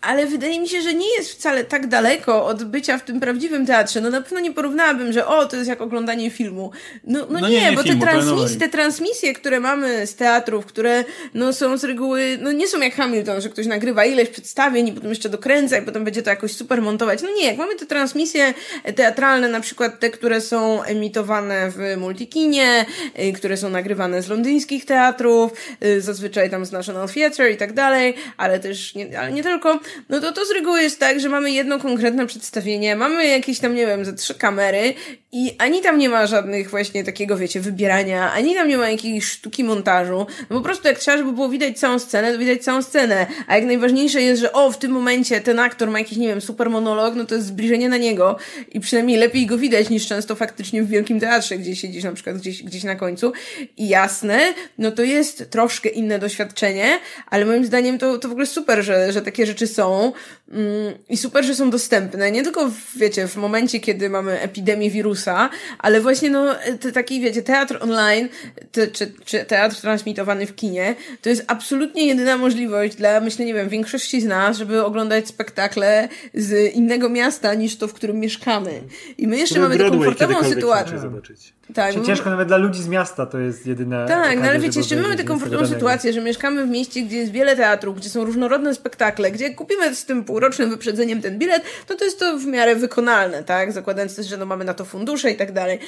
ale 0.00 0.26
wydaje 0.26 0.60
mi 0.60 0.68
się, 0.68 0.82
że 0.82 0.94
nie 0.94 1.16
jest 1.16 1.32
wcale 1.32 1.64
tak 1.64 1.86
daleko 1.86 2.46
od 2.46 2.64
bycia 2.64 2.98
w 2.98 3.02
tym 3.02 3.20
prawdziwym 3.20 3.66
teatrze. 3.66 4.00
No 4.00 4.10
na 4.10 4.20
pewno 4.22 4.40
nie 4.40 4.52
porównałabym, 4.52 5.12
że 5.12 5.26
o, 5.26 5.46
to 5.46 5.56
jest 5.56 5.68
jak 5.68 5.80
oglądanie 5.80 6.30
filmu. 6.30 6.70
No, 7.04 7.18
no, 7.30 7.40
no 7.40 7.48
nie, 7.48 7.60
nie, 7.60 7.70
nie, 7.70 7.76
bo 7.76 7.82
filmu, 7.82 8.00
te, 8.00 8.06
transmisje, 8.06 8.58
te 8.58 8.68
transmisje, 8.68 9.34
które 9.34 9.60
mamy 9.60 10.06
z 10.06 10.14
teatrów, 10.14 10.66
które 10.66 11.04
no, 11.34 11.52
są 11.52 11.78
z 11.78 11.84
reguły, 11.84 12.38
no 12.40 12.52
nie 12.52 12.68
są 12.68 12.80
jak 12.80 12.94
Hamilton, 12.94 13.40
że 13.40 13.48
ktoś 13.48 13.66
nagrywa 13.66 14.04
ileś 14.04 14.28
przedstawień 14.28 14.88
i 14.88 14.92
potem 14.92 15.10
jeszcze 15.10 15.28
dokręca 15.28 15.78
i 15.78 15.82
potem 15.82 16.04
będzie 16.04 16.22
to 16.22 16.30
jakoś 16.30 16.52
super 16.52 16.82
montować. 16.82 17.22
No 17.22 17.28
nie, 17.36 17.46
jak 17.46 17.56
mamy 17.56 17.76
te 17.76 17.86
transmisje 17.86 18.54
teatralne, 18.96 19.48
na 19.48 19.60
przykład 19.60 20.00
te, 20.00 20.10
które 20.10 20.40
są 20.40 20.82
emitowane 20.82 21.70
w 21.70 21.96
Multikinie, 21.96 22.86
y, 23.20 23.32
które 23.32 23.56
są 23.56 23.70
nagrywane 23.70 24.22
z 24.22 24.28
londyńskich 24.28 24.84
teatrów, 24.84 25.52
y, 25.84 26.00
zazwyczaj 26.00 26.50
tam 26.50 26.66
z 26.66 26.72
National 26.72 27.08
Theatre 27.08 27.50
i 27.50 27.56
tak 27.56 27.72
dalej, 27.72 28.14
ale 28.36 28.60
też 28.60 28.94
nie, 28.94 29.20
ale 29.20 29.32
nie 29.32 29.42
tylko, 29.42 29.80
no 30.08 30.20
to 30.20 30.32
to 30.32 30.44
z 30.44 30.50
reguły 30.50 30.82
jest 30.82 31.00
tak, 31.00 31.20
że 31.20 31.28
mamy 31.28 31.50
jedno 31.50 31.78
konkretne 31.78 32.26
przedstawienie, 32.26 32.96
mamy 32.96 33.26
jakieś 33.26 33.58
tam, 33.58 33.74
nie 33.74 33.86
wiem, 33.86 34.04
ze 34.04 34.12
trzy 34.12 34.34
kamery 34.34 34.94
i 35.32 35.54
ani 35.58 35.80
tam 35.80 35.98
nie 35.98 36.08
ma 36.08 36.26
żadnych 36.26 36.70
właśnie 36.70 37.04
takiego, 37.04 37.36
wiecie, 37.36 37.60
wybierania, 37.60 38.32
ani 38.32 38.54
tam 38.54 38.68
nie 38.68 38.78
ma 38.78 38.90
jakiejś 38.90 39.24
sztuki 39.24 39.64
montażu. 39.64 40.26
No 40.50 40.56
po 40.56 40.60
prostu 40.60 40.88
jak 40.88 40.98
trzeba, 40.98 41.18
żeby 41.18 41.32
było 41.32 41.48
widać 41.48 41.78
całą 41.78 41.98
scenę, 41.98 42.32
to 42.32 42.38
widać 42.38 42.62
całą 42.62 42.82
scenę. 42.82 43.26
A 43.46 43.56
jak 43.56 43.64
najważniejsze 43.64 44.22
jest, 44.22 44.40
że 44.40 44.52
o, 44.52 44.72
w 44.72 44.78
tym 44.78 44.92
momencie 44.92 45.40
ten 45.40 45.58
aktor 45.58 45.90
ma 45.90 45.98
jakiś, 45.98 46.18
nie 46.18 46.28
wiem, 46.28 46.40
super 46.40 46.70
monolog, 46.70 47.14
no 47.14 47.24
to 47.24 47.34
jest 47.34 47.46
zbliżenie 47.46 47.88
na 47.88 47.96
niego 47.96 48.36
i 48.72 48.80
przynajmniej 48.80 49.18
lepiej 49.18 49.46
go 49.46 49.58
widać 49.58 49.90
niż 49.90 50.06
często 50.06 50.34
faktycznie 50.34 50.82
w 50.82 50.88
wielkim 50.88 51.20
teatrze, 51.20 51.58
gdzie 51.58 51.76
siedzisz 51.76 52.04
na 52.04 52.12
przykład 52.12 52.36
gdzieś, 52.36 52.62
gdzieś 52.62 52.84
na 52.84 52.94
końcu. 52.94 53.32
I 53.76 53.88
jasne, 53.88 54.54
no 54.78 54.90
to 54.90 55.02
jest 55.02 55.50
troszkę 55.50 55.88
inne 55.88 56.18
doświadczenie, 56.18 56.98
ale 57.26 57.44
moim 57.44 57.64
zdaniem 57.64 57.98
to, 57.98 58.18
to 58.18 58.28
w 58.28 58.32
ogóle 58.32 58.46
super, 58.46 58.84
że, 58.84 59.12
że 59.12 59.22
takie 59.22 59.46
rzeczy 59.46 59.66
są 59.78 60.12
mm, 60.52 60.94
i 61.08 61.16
super, 61.16 61.44
że 61.44 61.54
są 61.54 61.70
dostępne. 61.70 62.32
Nie 62.32 62.42
tylko, 62.42 62.68
w, 62.68 62.98
wiecie, 62.98 63.28
w 63.28 63.36
momencie, 63.36 63.80
kiedy 63.80 64.10
mamy 64.10 64.40
epidemię 64.40 64.90
wirusa, 64.90 65.50
ale 65.78 66.00
właśnie 66.00 66.30
no, 66.30 66.54
te, 66.80 66.92
taki, 66.92 67.20
wiecie, 67.20 67.42
teatr 67.42 67.78
online, 67.80 68.28
te, 68.72 68.86
czy, 68.86 69.12
czy 69.24 69.44
teatr 69.44 69.80
transmitowany 69.80 70.46
w 70.46 70.54
kinie, 70.54 70.94
to 71.22 71.28
jest 71.28 71.44
absolutnie 71.46 72.06
jedyna 72.06 72.36
możliwość 72.36 72.96
dla, 72.96 73.20
myślę, 73.20 73.44
nie 73.44 73.54
wiem, 73.54 73.68
większości 73.68 74.20
z 74.20 74.24
nas, 74.24 74.56
żeby 74.56 74.84
oglądać 74.84 75.28
spektakle 75.28 76.08
z 76.34 76.74
innego 76.74 77.08
miasta 77.08 77.54
niż 77.54 77.76
to, 77.76 77.88
w 77.88 77.92
którym 77.92 78.20
mieszkamy. 78.20 78.82
I 79.18 79.26
my 79.26 79.36
jeszcze 79.38 79.60
mamy 79.60 79.78
tę 79.78 79.88
komfortową 79.88 80.44
sytuację. 80.44 80.98
Zobaczyć. 80.98 81.57
Tak. 81.74 82.06
Ciężko 82.06 82.30
nawet 82.30 82.48
dla 82.48 82.56
ludzi 82.56 82.82
z 82.82 82.88
miasta 82.88 83.26
to 83.26 83.38
jest 83.38 83.66
jedyna. 83.66 84.06
Tak, 84.06 84.40
no 84.40 84.48
ale 84.48 84.58
wiecie, 84.58 84.80
jeszcze 84.80 84.96
mamy 84.96 85.16
taką 85.16 85.28
komfortową 85.28 85.66
sytuację, 85.66 86.12
że 86.12 86.20
mieszkamy 86.20 86.66
w 86.66 86.68
mieście, 86.68 87.02
gdzie 87.02 87.16
jest 87.16 87.32
wiele 87.32 87.56
teatrów, 87.56 87.96
gdzie 87.96 88.10
są 88.10 88.24
różnorodne 88.24 88.74
spektakle, 88.74 89.30
gdzie 89.30 89.54
kupimy 89.54 89.94
z 89.94 90.04
tym 90.04 90.24
półrocznym 90.24 90.70
wyprzedzeniem 90.70 91.22
ten 91.22 91.38
bilet, 91.38 91.62
to 91.86 91.94
to 91.94 92.04
jest 92.04 92.18
to 92.18 92.38
w 92.38 92.46
miarę 92.46 92.76
wykonalne, 92.76 93.44
tak? 93.44 93.72
Zakładając 93.72 94.16
też, 94.16 94.26
że 94.26 94.36
no 94.36 94.46
mamy 94.46 94.64
na 94.64 94.74
to 94.74 94.84
fundusze 94.84 95.30
i 95.30 95.36
tak 95.36 95.52
dalej. 95.52 95.78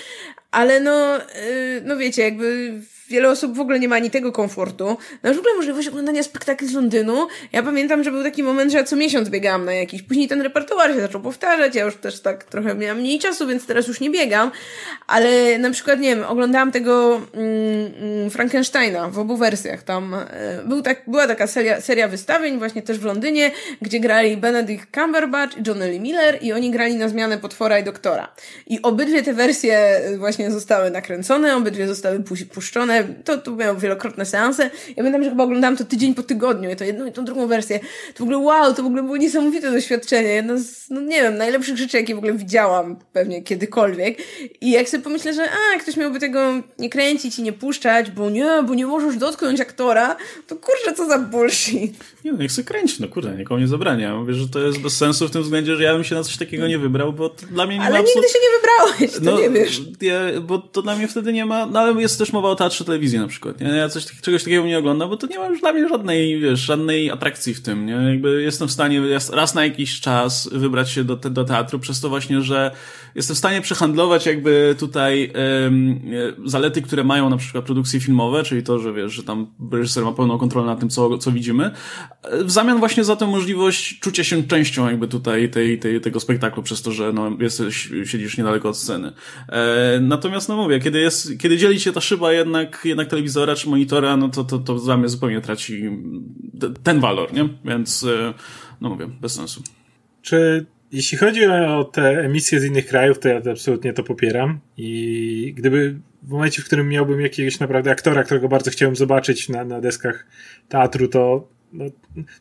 Ale 0.51 0.81
no, 0.81 1.17
yy, 1.17 1.83
no 1.85 1.97
wiecie, 1.97 2.23
jakby 2.23 2.73
wiele 3.11 3.31
osób 3.31 3.57
w 3.57 3.61
ogóle 3.61 3.81
nie 3.81 3.89
ma 3.89 3.97
ani 3.97 4.11
tego 4.11 4.33
komfortu. 4.33 4.97
No 5.23 5.35
w 5.35 5.39
ogóle 5.39 5.55
możliwość 5.57 5.89
oglądania 5.89 6.23
spektakli 6.23 6.69
z 6.69 6.75
Londynu. 6.75 7.27
Ja 7.53 7.63
pamiętam, 7.63 8.05
że 8.05 8.11
był 8.11 8.23
taki 8.23 8.43
moment, 8.43 8.73
że 8.73 8.79
ja 8.79 8.85
co 8.85 8.97
miesiąc 8.97 9.29
biegałam 9.29 9.65
na 9.65 9.73
jakiś. 9.73 10.03
Później 10.03 10.29
ten 10.29 10.41
repertuar 10.41 10.95
się 10.95 11.01
zaczął 11.01 11.21
powtarzać. 11.21 11.75
Ja 11.75 11.85
już 11.85 11.97
też 11.97 12.21
tak 12.21 12.45
trochę 12.45 12.75
miałam 12.75 12.99
mniej 12.99 13.19
czasu, 13.19 13.47
więc 13.47 13.67
teraz 13.67 13.89
już 13.89 14.01
nie 14.01 14.11
biegam. 14.11 14.51
Ale 15.07 15.59
na 15.59 15.71
przykład, 15.71 16.01
nie 16.01 16.17
wiem, 16.17 16.25
oglądałam 16.25 16.73
tego 16.73 17.21
mm, 17.35 17.93
mm 18.03 18.31
Frankensteina 18.31 19.09
w 19.09 19.19
obu 19.19 19.37
wersjach. 19.37 19.83
Tam 19.83 20.15
e, 20.15 20.63
był 20.65 20.83
tak, 20.83 21.03
była 21.07 21.27
taka 21.27 21.47
seria, 21.47 21.81
seria 21.81 22.09
wystawień 22.09 22.59
właśnie 22.59 22.83
też 22.83 22.99
w 22.99 23.05
Londynie, 23.05 23.51
gdzie 23.83 24.01
grali 24.01 24.37
Benedict 24.37 24.87
Cumberbatch 24.95 25.57
i 25.57 25.63
Johnny 25.67 25.91
Lee 25.91 26.01
Miller 26.01 26.39
i 26.43 26.53
oni 26.53 26.71
grali 26.71 26.97
na 26.97 27.09
zmianę 27.09 27.39
potwora 27.39 27.79
i 27.79 27.85
doktora. 27.85 28.35
I 28.67 28.83
obydwie 28.83 29.23
te 29.23 29.33
wersje 29.33 29.79
e, 29.79 30.17
właśnie 30.19 30.51
zostały 30.51 30.91
nakręcone, 30.91 31.57
obydwie 31.57 31.87
zostały 31.87 32.25
puszczone 32.55 33.00
to, 33.25 33.39
to 33.39 33.51
miał 33.51 33.79
wielokrotne 33.79 34.27
seanse. 34.27 34.71
Ja 34.89 34.97
pamiętam, 34.97 35.25
że 35.25 35.31
chyba 35.31 35.45
oglądałam 35.45 35.77
to 35.77 35.85
tydzień 35.85 36.15
po 36.15 36.23
tygodniu, 36.23 36.71
i 36.71 36.77
to 36.77 36.85
jedną 36.85 37.07
i 37.07 37.13
tą 37.13 37.25
drugą 37.25 37.47
wersję. 37.47 37.81
To 38.15 38.19
w 38.19 38.23
ogóle 38.23 38.39
wow, 38.39 38.75
to 38.75 38.83
w 38.83 38.87
ogóle 38.87 39.03
było 39.03 39.17
niesamowite 39.17 39.71
doświadczenie. 39.71 40.29
Jedno 40.29 40.59
z, 40.59 40.91
no 40.91 41.01
nie 41.01 41.23
wiem, 41.23 41.37
najlepszych 41.37 41.77
rzeczy, 41.77 41.97
jakie 41.97 42.15
w 42.15 42.19
ogóle 42.19 42.33
widziałam 42.33 42.97
pewnie 43.13 43.43
kiedykolwiek. 43.43 44.19
I 44.61 44.71
jak 44.71 44.89
sobie 44.89 45.03
pomyślę, 45.03 45.35
że 45.35 45.43
a, 45.43 45.79
ktoś 45.79 45.97
miałby 45.97 46.21
tego 46.21 46.41
nie 46.79 46.91
kręcić 46.91 47.39
i 47.39 47.43
nie 47.43 47.53
puszczać, 47.53 48.11
bo 48.11 48.31
nie, 48.31 48.63
bo 48.67 48.75
nie 48.75 48.87
możesz 48.87 49.17
dotknąć 49.17 49.61
aktora, 49.61 50.17
to 50.47 50.57
kurczę, 50.57 50.95
co 50.97 51.07
za 51.07 51.19
bullshit. 51.19 51.95
Nie 52.25 52.33
no, 52.33 52.39
niech 52.39 52.53
sobie 52.53 52.67
kręci, 52.67 52.97
no 53.01 53.09
kurde, 53.09 53.37
nikomu 53.37 53.61
nie 53.61 53.69
zabrania. 53.69 54.17
Mówię, 54.17 54.35
że 54.35 54.49
to 54.49 54.61
jest 54.61 54.81
bez 54.81 54.97
sensu 54.97 55.29
w 55.29 55.31
tym 55.31 55.43
względzie, 55.43 55.77
że 55.77 55.83
ja 55.83 55.95
bym 55.95 56.05
się 56.05 56.15
na 56.15 56.25
coś 56.25 56.37
takiego 56.37 56.69
nie 56.69 56.79
wybrał, 56.79 57.13
bo 57.13 57.29
dla 57.29 57.67
mnie 57.67 57.79
nie 57.79 57.85
ale 57.85 57.91
ma... 57.91 57.99
Ale 57.99 58.09
nigdy 58.09 58.29
się 58.29 58.39
nie 58.39 58.59
wybrałeś, 58.59 59.13
to 59.13 59.21
no, 59.23 59.41
nie 59.41 59.51
wiesz. 59.51 59.83
Ja, 60.01 60.41
bo 60.41 60.59
to 60.59 60.83
dla 60.83 60.97
mnie 60.97 61.09
wtedy 61.09 61.33
nie 61.33 61.47
ma, 61.47 61.67
no 61.67 61.81
ale 61.81 62.01
jest 62.01 62.19
też 62.19 62.33
mowa 62.33 62.49
o 62.49 62.57
teatrze 62.57 62.85
telewizji 62.91 63.19
na 63.19 63.29
przykład, 63.29 63.61
nie? 63.61 63.69
Ja 63.69 63.89
coś, 63.89 64.07
czegoś 64.21 64.45
takiego 64.45 64.67
nie 64.67 64.79
oglądam, 64.79 65.09
bo 65.09 65.17
to 65.17 65.27
nie 65.27 65.39
ma 65.39 65.47
już 65.47 65.61
dla 65.61 65.73
mnie 65.73 65.89
żadnej, 65.89 66.41
wiesz, 66.41 66.61
żadnej 66.61 67.11
atrakcji 67.11 67.55
w 67.55 67.63
tym, 67.63 67.87
nie? 67.87 67.93
Jakby 67.93 68.43
jestem 68.43 68.69
w 68.69 68.73
stanie 68.73 69.03
raz 69.33 69.55
na 69.55 69.65
jakiś 69.65 70.01
czas 70.01 70.49
wybrać 70.53 70.91
się 70.91 71.05
do, 71.05 71.17
te, 71.17 71.31
do 71.31 71.45
teatru 71.45 71.79
przez 71.79 72.01
to 72.01 72.09
właśnie, 72.09 72.43
że 72.43 72.71
jestem 73.15 73.35
w 73.35 73.39
stanie 73.39 73.61
przehandlować 73.61 74.27
jakby 74.27 74.75
tutaj 74.79 75.33
um, 75.65 76.01
zalety, 76.45 76.83
które 76.83 77.05
mają 77.05 77.31
na 77.31 77.37
przykład 77.37 77.65
produkcje 77.65 78.01
filmowe, 78.01 78.43
czyli 78.43 78.63
to, 78.63 78.79
że 78.79 78.93
wiesz, 78.93 79.13
że 79.13 79.23
tam 79.23 79.47
reżyser 79.73 80.05
ma 80.05 80.13
pełną 80.13 80.39
kontrolę 80.39 80.67
nad 80.67 80.81
tym, 80.81 80.89
co, 80.89 81.19
co 81.19 81.33
widzimy, 81.33 81.71
w 82.45 82.51
zamian 82.51 82.79
właśnie 82.79 83.05
za 83.05 83.17
tę 83.17 83.27
możliwość 83.27 83.99
czucia 84.01 84.25
się 84.25 84.43
częścią 84.43 84.87
jakby 84.87 85.09
tutaj 85.09 85.51
tej, 85.51 85.79
tej, 85.79 86.01
tego 86.01 86.21
spektaklu, 86.21 86.63
przez 86.63 86.83
to, 86.83 86.93
że 86.93 87.13
no, 87.13 87.37
jesteś, 87.41 87.91
siedzisz 88.05 88.39
niedaleko 88.39 88.69
od 88.69 88.77
sceny. 88.77 89.13
E, 89.49 89.99
natomiast 90.01 90.49
no 90.49 90.57
mówię, 90.57 90.81
kiedy 90.81 91.01
jest, 91.01 91.39
kiedy 91.39 91.57
dzieli 91.57 91.81
się 91.81 91.93
ta 91.93 92.01
szyba 92.01 92.33
jednak, 92.33 92.80
jednak 92.85 93.09
telewizora 93.09 93.55
czy 93.57 93.69
monitora, 93.69 94.17
no 94.17 94.29
to, 94.29 94.45
to, 94.45 94.59
to 94.59 94.75
dla 94.75 94.97
mnie 94.97 95.09
zupełnie 95.09 95.41
traci 95.41 95.91
ten 96.83 97.01
walor, 97.01 97.33
nie? 97.33 97.49
Więc, 97.65 98.05
e, 98.05 98.35
no 98.81 98.89
mówię, 98.89 99.09
bez 99.21 99.33
sensu. 99.35 99.63
Czy 100.23 100.67
jeśli 100.93 101.19
chodzi 101.19 101.47
o 101.47 101.85
te 101.85 102.25
emisje 102.25 102.61
z 102.61 102.65
innych 102.65 102.87
krajów, 102.87 103.19
to 103.19 103.29
ja 103.29 103.41
absolutnie 103.51 103.93
to 103.93 104.03
popieram 104.03 104.61
i 104.77 105.55
gdyby 105.57 106.01
w 106.23 106.29
momencie, 106.29 106.63
w 106.63 106.65
którym 106.65 106.89
miałbym 106.89 107.21
jakiegoś 107.21 107.61
naprawdę 107.61 107.91
aktora, 107.91 108.25
którego 108.25 108.49
bardzo 108.49 108.71
chciałem 108.71 108.97
zobaczyć 108.97 109.49
na, 109.49 109.65
na 109.65 109.81
deskach 109.81 110.27
teatru, 110.69 111.09
to 111.09 111.49
no, 111.73 111.85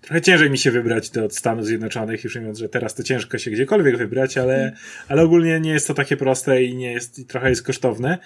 trochę 0.01 0.21
ciężej 0.21 0.49
mi 0.49 0.57
się 0.57 0.71
wybrać 0.71 1.09
do 1.09 1.29
Stanów 1.29 1.65
Zjednoczonych, 1.65 2.23
już 2.23 2.35
mówiąc, 2.35 2.59
że 2.59 2.69
teraz 2.69 2.95
to 2.95 3.03
ciężko 3.03 3.37
się 3.37 3.51
gdziekolwiek 3.51 3.97
wybrać, 3.97 4.37
ale, 4.37 4.75
ale 5.07 5.21
ogólnie 5.21 5.59
nie 5.59 5.71
jest 5.71 5.87
to 5.87 5.93
takie 5.93 6.17
proste 6.17 6.63
i 6.63 6.75
nie 6.75 6.91
jest, 6.91 7.19
i 7.19 7.25
trochę 7.25 7.49
jest 7.49 7.63
kosztowne. 7.63 8.17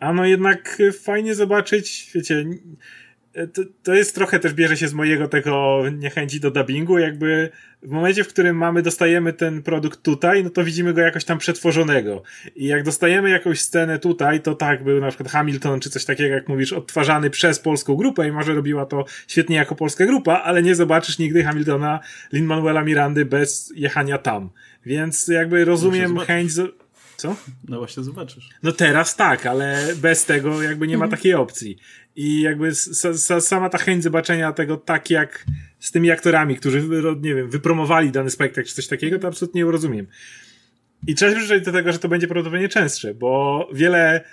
A 0.00 0.12
no 0.12 0.26
jednak 0.26 0.78
fajnie 0.92 1.34
zobaczyć, 1.34 2.10
wiecie, 2.14 2.44
E, 3.34 3.46
to, 3.46 3.62
to 3.82 3.94
jest 3.94 4.14
trochę 4.14 4.38
też 4.38 4.54
bierze 4.54 4.76
się 4.76 4.88
z 4.88 4.94
mojego 4.94 5.28
tego 5.28 5.82
niechęci 5.92 6.40
do 6.40 6.50
dubbingu, 6.50 6.98
jakby 6.98 7.50
w 7.82 7.90
momencie, 7.90 8.24
w 8.24 8.28
którym 8.28 8.56
mamy, 8.56 8.82
dostajemy 8.82 9.32
ten 9.32 9.62
produkt 9.62 10.02
tutaj, 10.02 10.44
no 10.44 10.50
to 10.50 10.64
widzimy 10.64 10.94
go 10.94 11.00
jakoś 11.00 11.24
tam 11.24 11.38
przetworzonego. 11.38 12.22
I 12.56 12.66
jak 12.66 12.82
dostajemy 12.82 13.30
jakąś 13.30 13.60
scenę 13.60 13.98
tutaj, 13.98 14.40
to 14.40 14.54
tak, 14.54 14.84
był 14.84 15.00
na 15.00 15.08
przykład 15.08 15.30
Hamilton, 15.30 15.80
czy 15.80 15.90
coś 15.90 16.04
takiego, 16.04 16.34
jak 16.34 16.48
mówisz, 16.48 16.72
odtwarzany 16.72 17.30
przez 17.30 17.58
polską 17.58 17.96
grupę 17.96 18.28
i 18.28 18.32
może 18.32 18.54
robiła 18.54 18.86
to 18.86 19.04
świetnie 19.28 19.56
jako 19.56 19.74
polska 19.74 20.06
grupa, 20.06 20.34
ale 20.34 20.62
nie 20.62 20.74
zobaczysz 20.74 21.18
nigdy 21.18 21.44
Hamiltona 21.44 22.00
Lin-Manuela 22.32 22.84
Mirandy 22.84 23.24
bez 23.24 23.72
jechania 23.76 24.18
tam. 24.18 24.50
Więc 24.86 25.28
jakby 25.28 25.64
rozumiem 25.64 26.18
chęć... 26.18 26.52
Co? 27.20 27.36
No 27.68 27.78
właśnie 27.78 28.02
zobaczysz. 28.02 28.48
No 28.62 28.72
teraz 28.72 29.16
tak, 29.16 29.46
ale 29.46 29.94
bez 29.96 30.24
tego 30.24 30.62
jakby 30.62 30.86
nie 30.86 30.98
ma 30.98 31.04
mhm. 31.04 31.18
takiej 31.18 31.34
opcji. 31.34 31.78
I 32.16 32.40
jakby 32.40 32.74
sama 33.40 33.68
ta 33.68 33.78
chęć 33.78 34.02
zobaczenia 34.02 34.52
tego 34.52 34.76
tak 34.76 35.10
jak 35.10 35.46
z 35.78 35.90
tymi 35.90 36.10
aktorami, 36.10 36.56
którzy, 36.56 36.82
nie 37.20 37.34
wiem, 37.34 37.50
wypromowali 37.50 38.10
dany 38.10 38.30
spektakl 38.30 38.68
czy 38.68 38.74
coś 38.74 38.86
takiego, 38.86 39.18
to 39.18 39.28
absolutnie 39.28 39.62
nie 39.64 39.70
rozumiem. 39.70 40.06
I 41.06 41.14
trzeba 41.14 41.30
się 41.30 41.36
przyjrzeć 41.36 41.64
do 41.64 41.72
tego, 41.72 41.92
że 41.92 41.98
to 41.98 42.08
będzie 42.08 42.26
prawdopodobnie 42.26 42.68
częstsze, 42.68 43.14
bo 43.14 43.68
wiele 43.72 44.24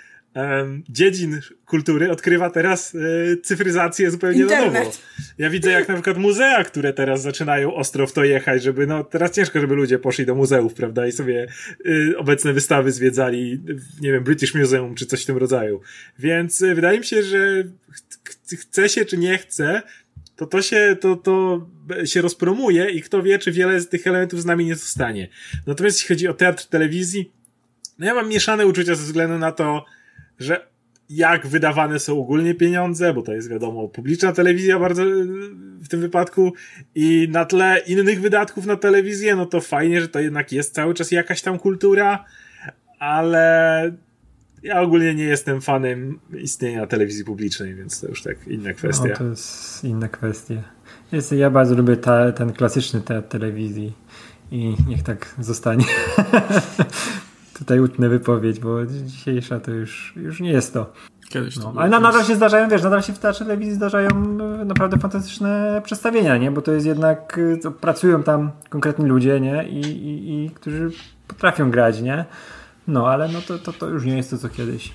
dziedzin 0.88 1.40
kultury 1.66 2.10
odkrywa 2.10 2.50
teraz 2.50 2.94
e, 2.94 3.36
cyfryzację 3.36 4.10
zupełnie 4.10 4.40
Internet. 4.40 4.72
na 4.72 4.80
nowo. 4.80 4.92
Ja 5.38 5.50
widzę 5.50 5.70
jak 5.70 5.88
na 5.88 5.94
przykład 5.94 6.18
muzea, 6.18 6.64
które 6.64 6.92
teraz 6.92 7.22
zaczynają 7.22 7.74
ostro 7.74 8.06
w 8.06 8.12
to 8.12 8.24
jechać, 8.24 8.62
żeby 8.62 8.86
no 8.86 9.04
teraz 9.04 9.30
ciężko, 9.30 9.60
żeby 9.60 9.74
ludzie 9.74 9.98
poszli 9.98 10.26
do 10.26 10.34
muzeów, 10.34 10.74
prawda, 10.74 11.06
i 11.06 11.12
sobie 11.12 11.46
y, 11.86 12.14
obecne 12.18 12.52
wystawy 12.52 12.92
zwiedzali, 12.92 13.60
nie 14.00 14.12
wiem, 14.12 14.24
British 14.24 14.54
Museum 14.54 14.94
czy 14.94 15.06
coś 15.06 15.22
w 15.22 15.26
tym 15.26 15.36
rodzaju. 15.36 15.80
Więc 16.18 16.62
y, 16.62 16.74
wydaje 16.74 16.98
mi 16.98 17.04
się, 17.04 17.22
że 17.22 17.64
ch 17.92 18.56
chce 18.56 18.88
się 18.88 19.04
czy 19.04 19.18
nie 19.18 19.38
chce, 19.38 19.82
to 20.36 20.46
to 20.46 20.62
się, 20.62 20.96
to, 21.00 21.16
to 21.16 21.66
się 22.04 22.22
rozpromuje 22.22 22.90
i 22.90 23.02
kto 23.02 23.22
wie, 23.22 23.38
czy 23.38 23.52
wiele 23.52 23.80
z 23.80 23.88
tych 23.88 24.06
elementów 24.06 24.42
z 24.42 24.44
nami 24.44 24.64
nie 24.64 24.76
zostanie. 24.76 25.28
Natomiast 25.66 25.98
jeśli 25.98 26.14
chodzi 26.14 26.28
o 26.28 26.34
teatr 26.34 26.66
telewizji, 26.66 27.32
no 27.98 28.06
ja 28.06 28.14
mam 28.14 28.28
mieszane 28.28 28.66
uczucia 28.66 28.94
ze 28.94 29.04
względu 29.04 29.38
na 29.38 29.52
to, 29.52 29.84
że 30.38 30.68
jak 31.10 31.46
wydawane 31.46 31.98
są 31.98 32.20
ogólnie 32.20 32.54
pieniądze, 32.54 33.14
bo 33.14 33.22
to 33.22 33.32
jest 33.32 33.48
wiadomo 33.48 33.88
publiczna 33.88 34.32
telewizja 34.32 34.78
bardzo 34.78 35.02
w 35.80 35.88
tym 35.88 36.00
wypadku 36.00 36.52
i 36.94 37.28
na 37.30 37.44
tle 37.44 37.78
innych 37.86 38.20
wydatków 38.20 38.66
na 38.66 38.76
telewizję, 38.76 39.36
no 39.36 39.46
to 39.46 39.60
fajnie, 39.60 40.00
że 40.00 40.08
to 40.08 40.20
jednak 40.20 40.52
jest 40.52 40.74
cały 40.74 40.94
czas 40.94 41.10
jakaś 41.10 41.42
tam 41.42 41.58
kultura, 41.58 42.24
ale 42.98 43.92
ja 44.62 44.80
ogólnie 44.80 45.14
nie 45.14 45.24
jestem 45.24 45.60
fanem 45.60 46.18
istnienia 46.38 46.86
telewizji 46.86 47.24
publicznej, 47.24 47.74
więc 47.74 48.00
to 48.00 48.08
już 48.08 48.22
tak 48.22 48.46
inna 48.46 48.72
kwestia. 48.72 49.08
No, 49.08 49.16
to 49.16 49.24
jest 49.24 49.84
inna 49.84 50.08
kwestia. 50.08 50.62
Jest, 51.12 51.32
ja 51.32 51.50
bardzo 51.50 51.74
lubię 51.74 51.96
ta, 51.96 52.32
ten 52.32 52.52
klasyczny 52.52 53.00
teatr 53.00 53.28
telewizji 53.28 53.92
i 54.50 54.76
niech 54.88 55.02
tak 55.02 55.34
zostanie. 55.38 55.84
tutaj 57.58 57.80
utnę 57.80 58.08
wypowiedź, 58.08 58.60
bo 58.60 58.86
dzisiejsza 58.86 59.60
to 59.60 59.70
już, 59.70 60.12
już 60.16 60.40
nie 60.40 60.52
jest 60.52 60.74
to. 60.74 60.92
Kiedyś 61.28 61.54
to 61.54 61.72
no, 61.72 61.80
Ale 61.80 61.90
nadal 62.00 62.24
się 62.24 62.36
zdarzają, 62.36 62.68
wiesz, 62.68 62.82
nadal 62.82 63.02
się 63.02 63.12
w 63.12 63.18
teatrze 63.18 63.44
telewizji 63.44 63.74
zdarzają 63.74 64.08
e, 64.60 64.64
naprawdę 64.64 64.98
fantastyczne 64.98 65.82
przedstawienia, 65.84 66.36
nie? 66.36 66.50
Bo 66.50 66.62
to 66.62 66.72
jest 66.72 66.86
jednak, 66.86 67.40
e, 67.54 67.56
to 67.56 67.70
pracują 67.70 68.22
tam 68.22 68.50
konkretni 68.68 69.06
ludzie, 69.06 69.40
nie? 69.40 69.68
I, 69.68 69.80
i, 69.80 70.44
i 70.44 70.50
którzy 70.50 70.90
potrafią 71.28 71.70
grać, 71.70 72.00
nie? 72.00 72.24
No, 72.88 73.08
ale 73.08 73.28
no 73.28 73.40
to, 73.40 73.58
to, 73.58 73.72
to 73.72 73.88
już 73.88 74.04
nie 74.04 74.16
jest 74.16 74.30
to, 74.30 74.38
co 74.38 74.48
kiedyś. 74.48 74.92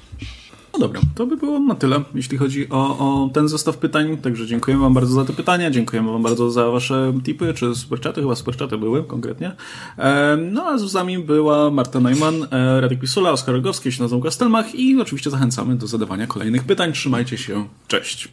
No 0.74 0.80
dobra, 0.80 1.02
to 1.16 1.26
by 1.26 1.38
było 1.38 1.60
na 1.60 1.76
tyle, 1.76 2.02
jeśli 2.16 2.38
chodzi 2.38 2.70
o, 2.70 2.98
o 3.00 3.30
ten 3.34 3.48
zestaw 3.48 3.78
pytań. 3.78 4.18
Także 4.18 4.48
dziękujemy 4.48 4.84
Wam 4.84 4.94
bardzo 4.94 5.14
za 5.14 5.26
te 5.26 5.34
pytania, 5.34 5.72
dziękujemy 5.72 6.12
Wam 6.12 6.24
bardzo 6.24 6.52
za 6.52 6.72
Wasze 6.72 7.14
tipy, 7.24 7.54
czy 7.54 7.76
superchaty, 7.76 8.22
chyba 8.22 8.36
superchaty 8.36 8.78
były 8.78 9.04
konkretnie. 9.04 9.52
E, 9.98 10.38
no 10.52 10.64
a 10.64 10.78
z 10.78 10.94
nami 10.94 11.20
była 11.20 11.72
Marta 11.72 12.00
Neumann, 12.00 12.48
e, 12.52 12.82
Radek 12.82 13.00
Pisula, 13.00 13.32
Oskar 13.32 13.56
Rogowski, 13.56 13.92
się 13.92 14.04
nazywam 14.04 14.22
Kastelmach 14.22 14.76
i 14.76 15.02
oczywiście 15.02 15.30
zachęcamy 15.30 15.76
do 15.76 15.88
zadawania 15.88 16.28
kolejnych 16.28 16.64
pytań. 16.64 16.94
Trzymajcie 16.94 17.38
się, 17.38 17.68
cześć! 17.88 18.28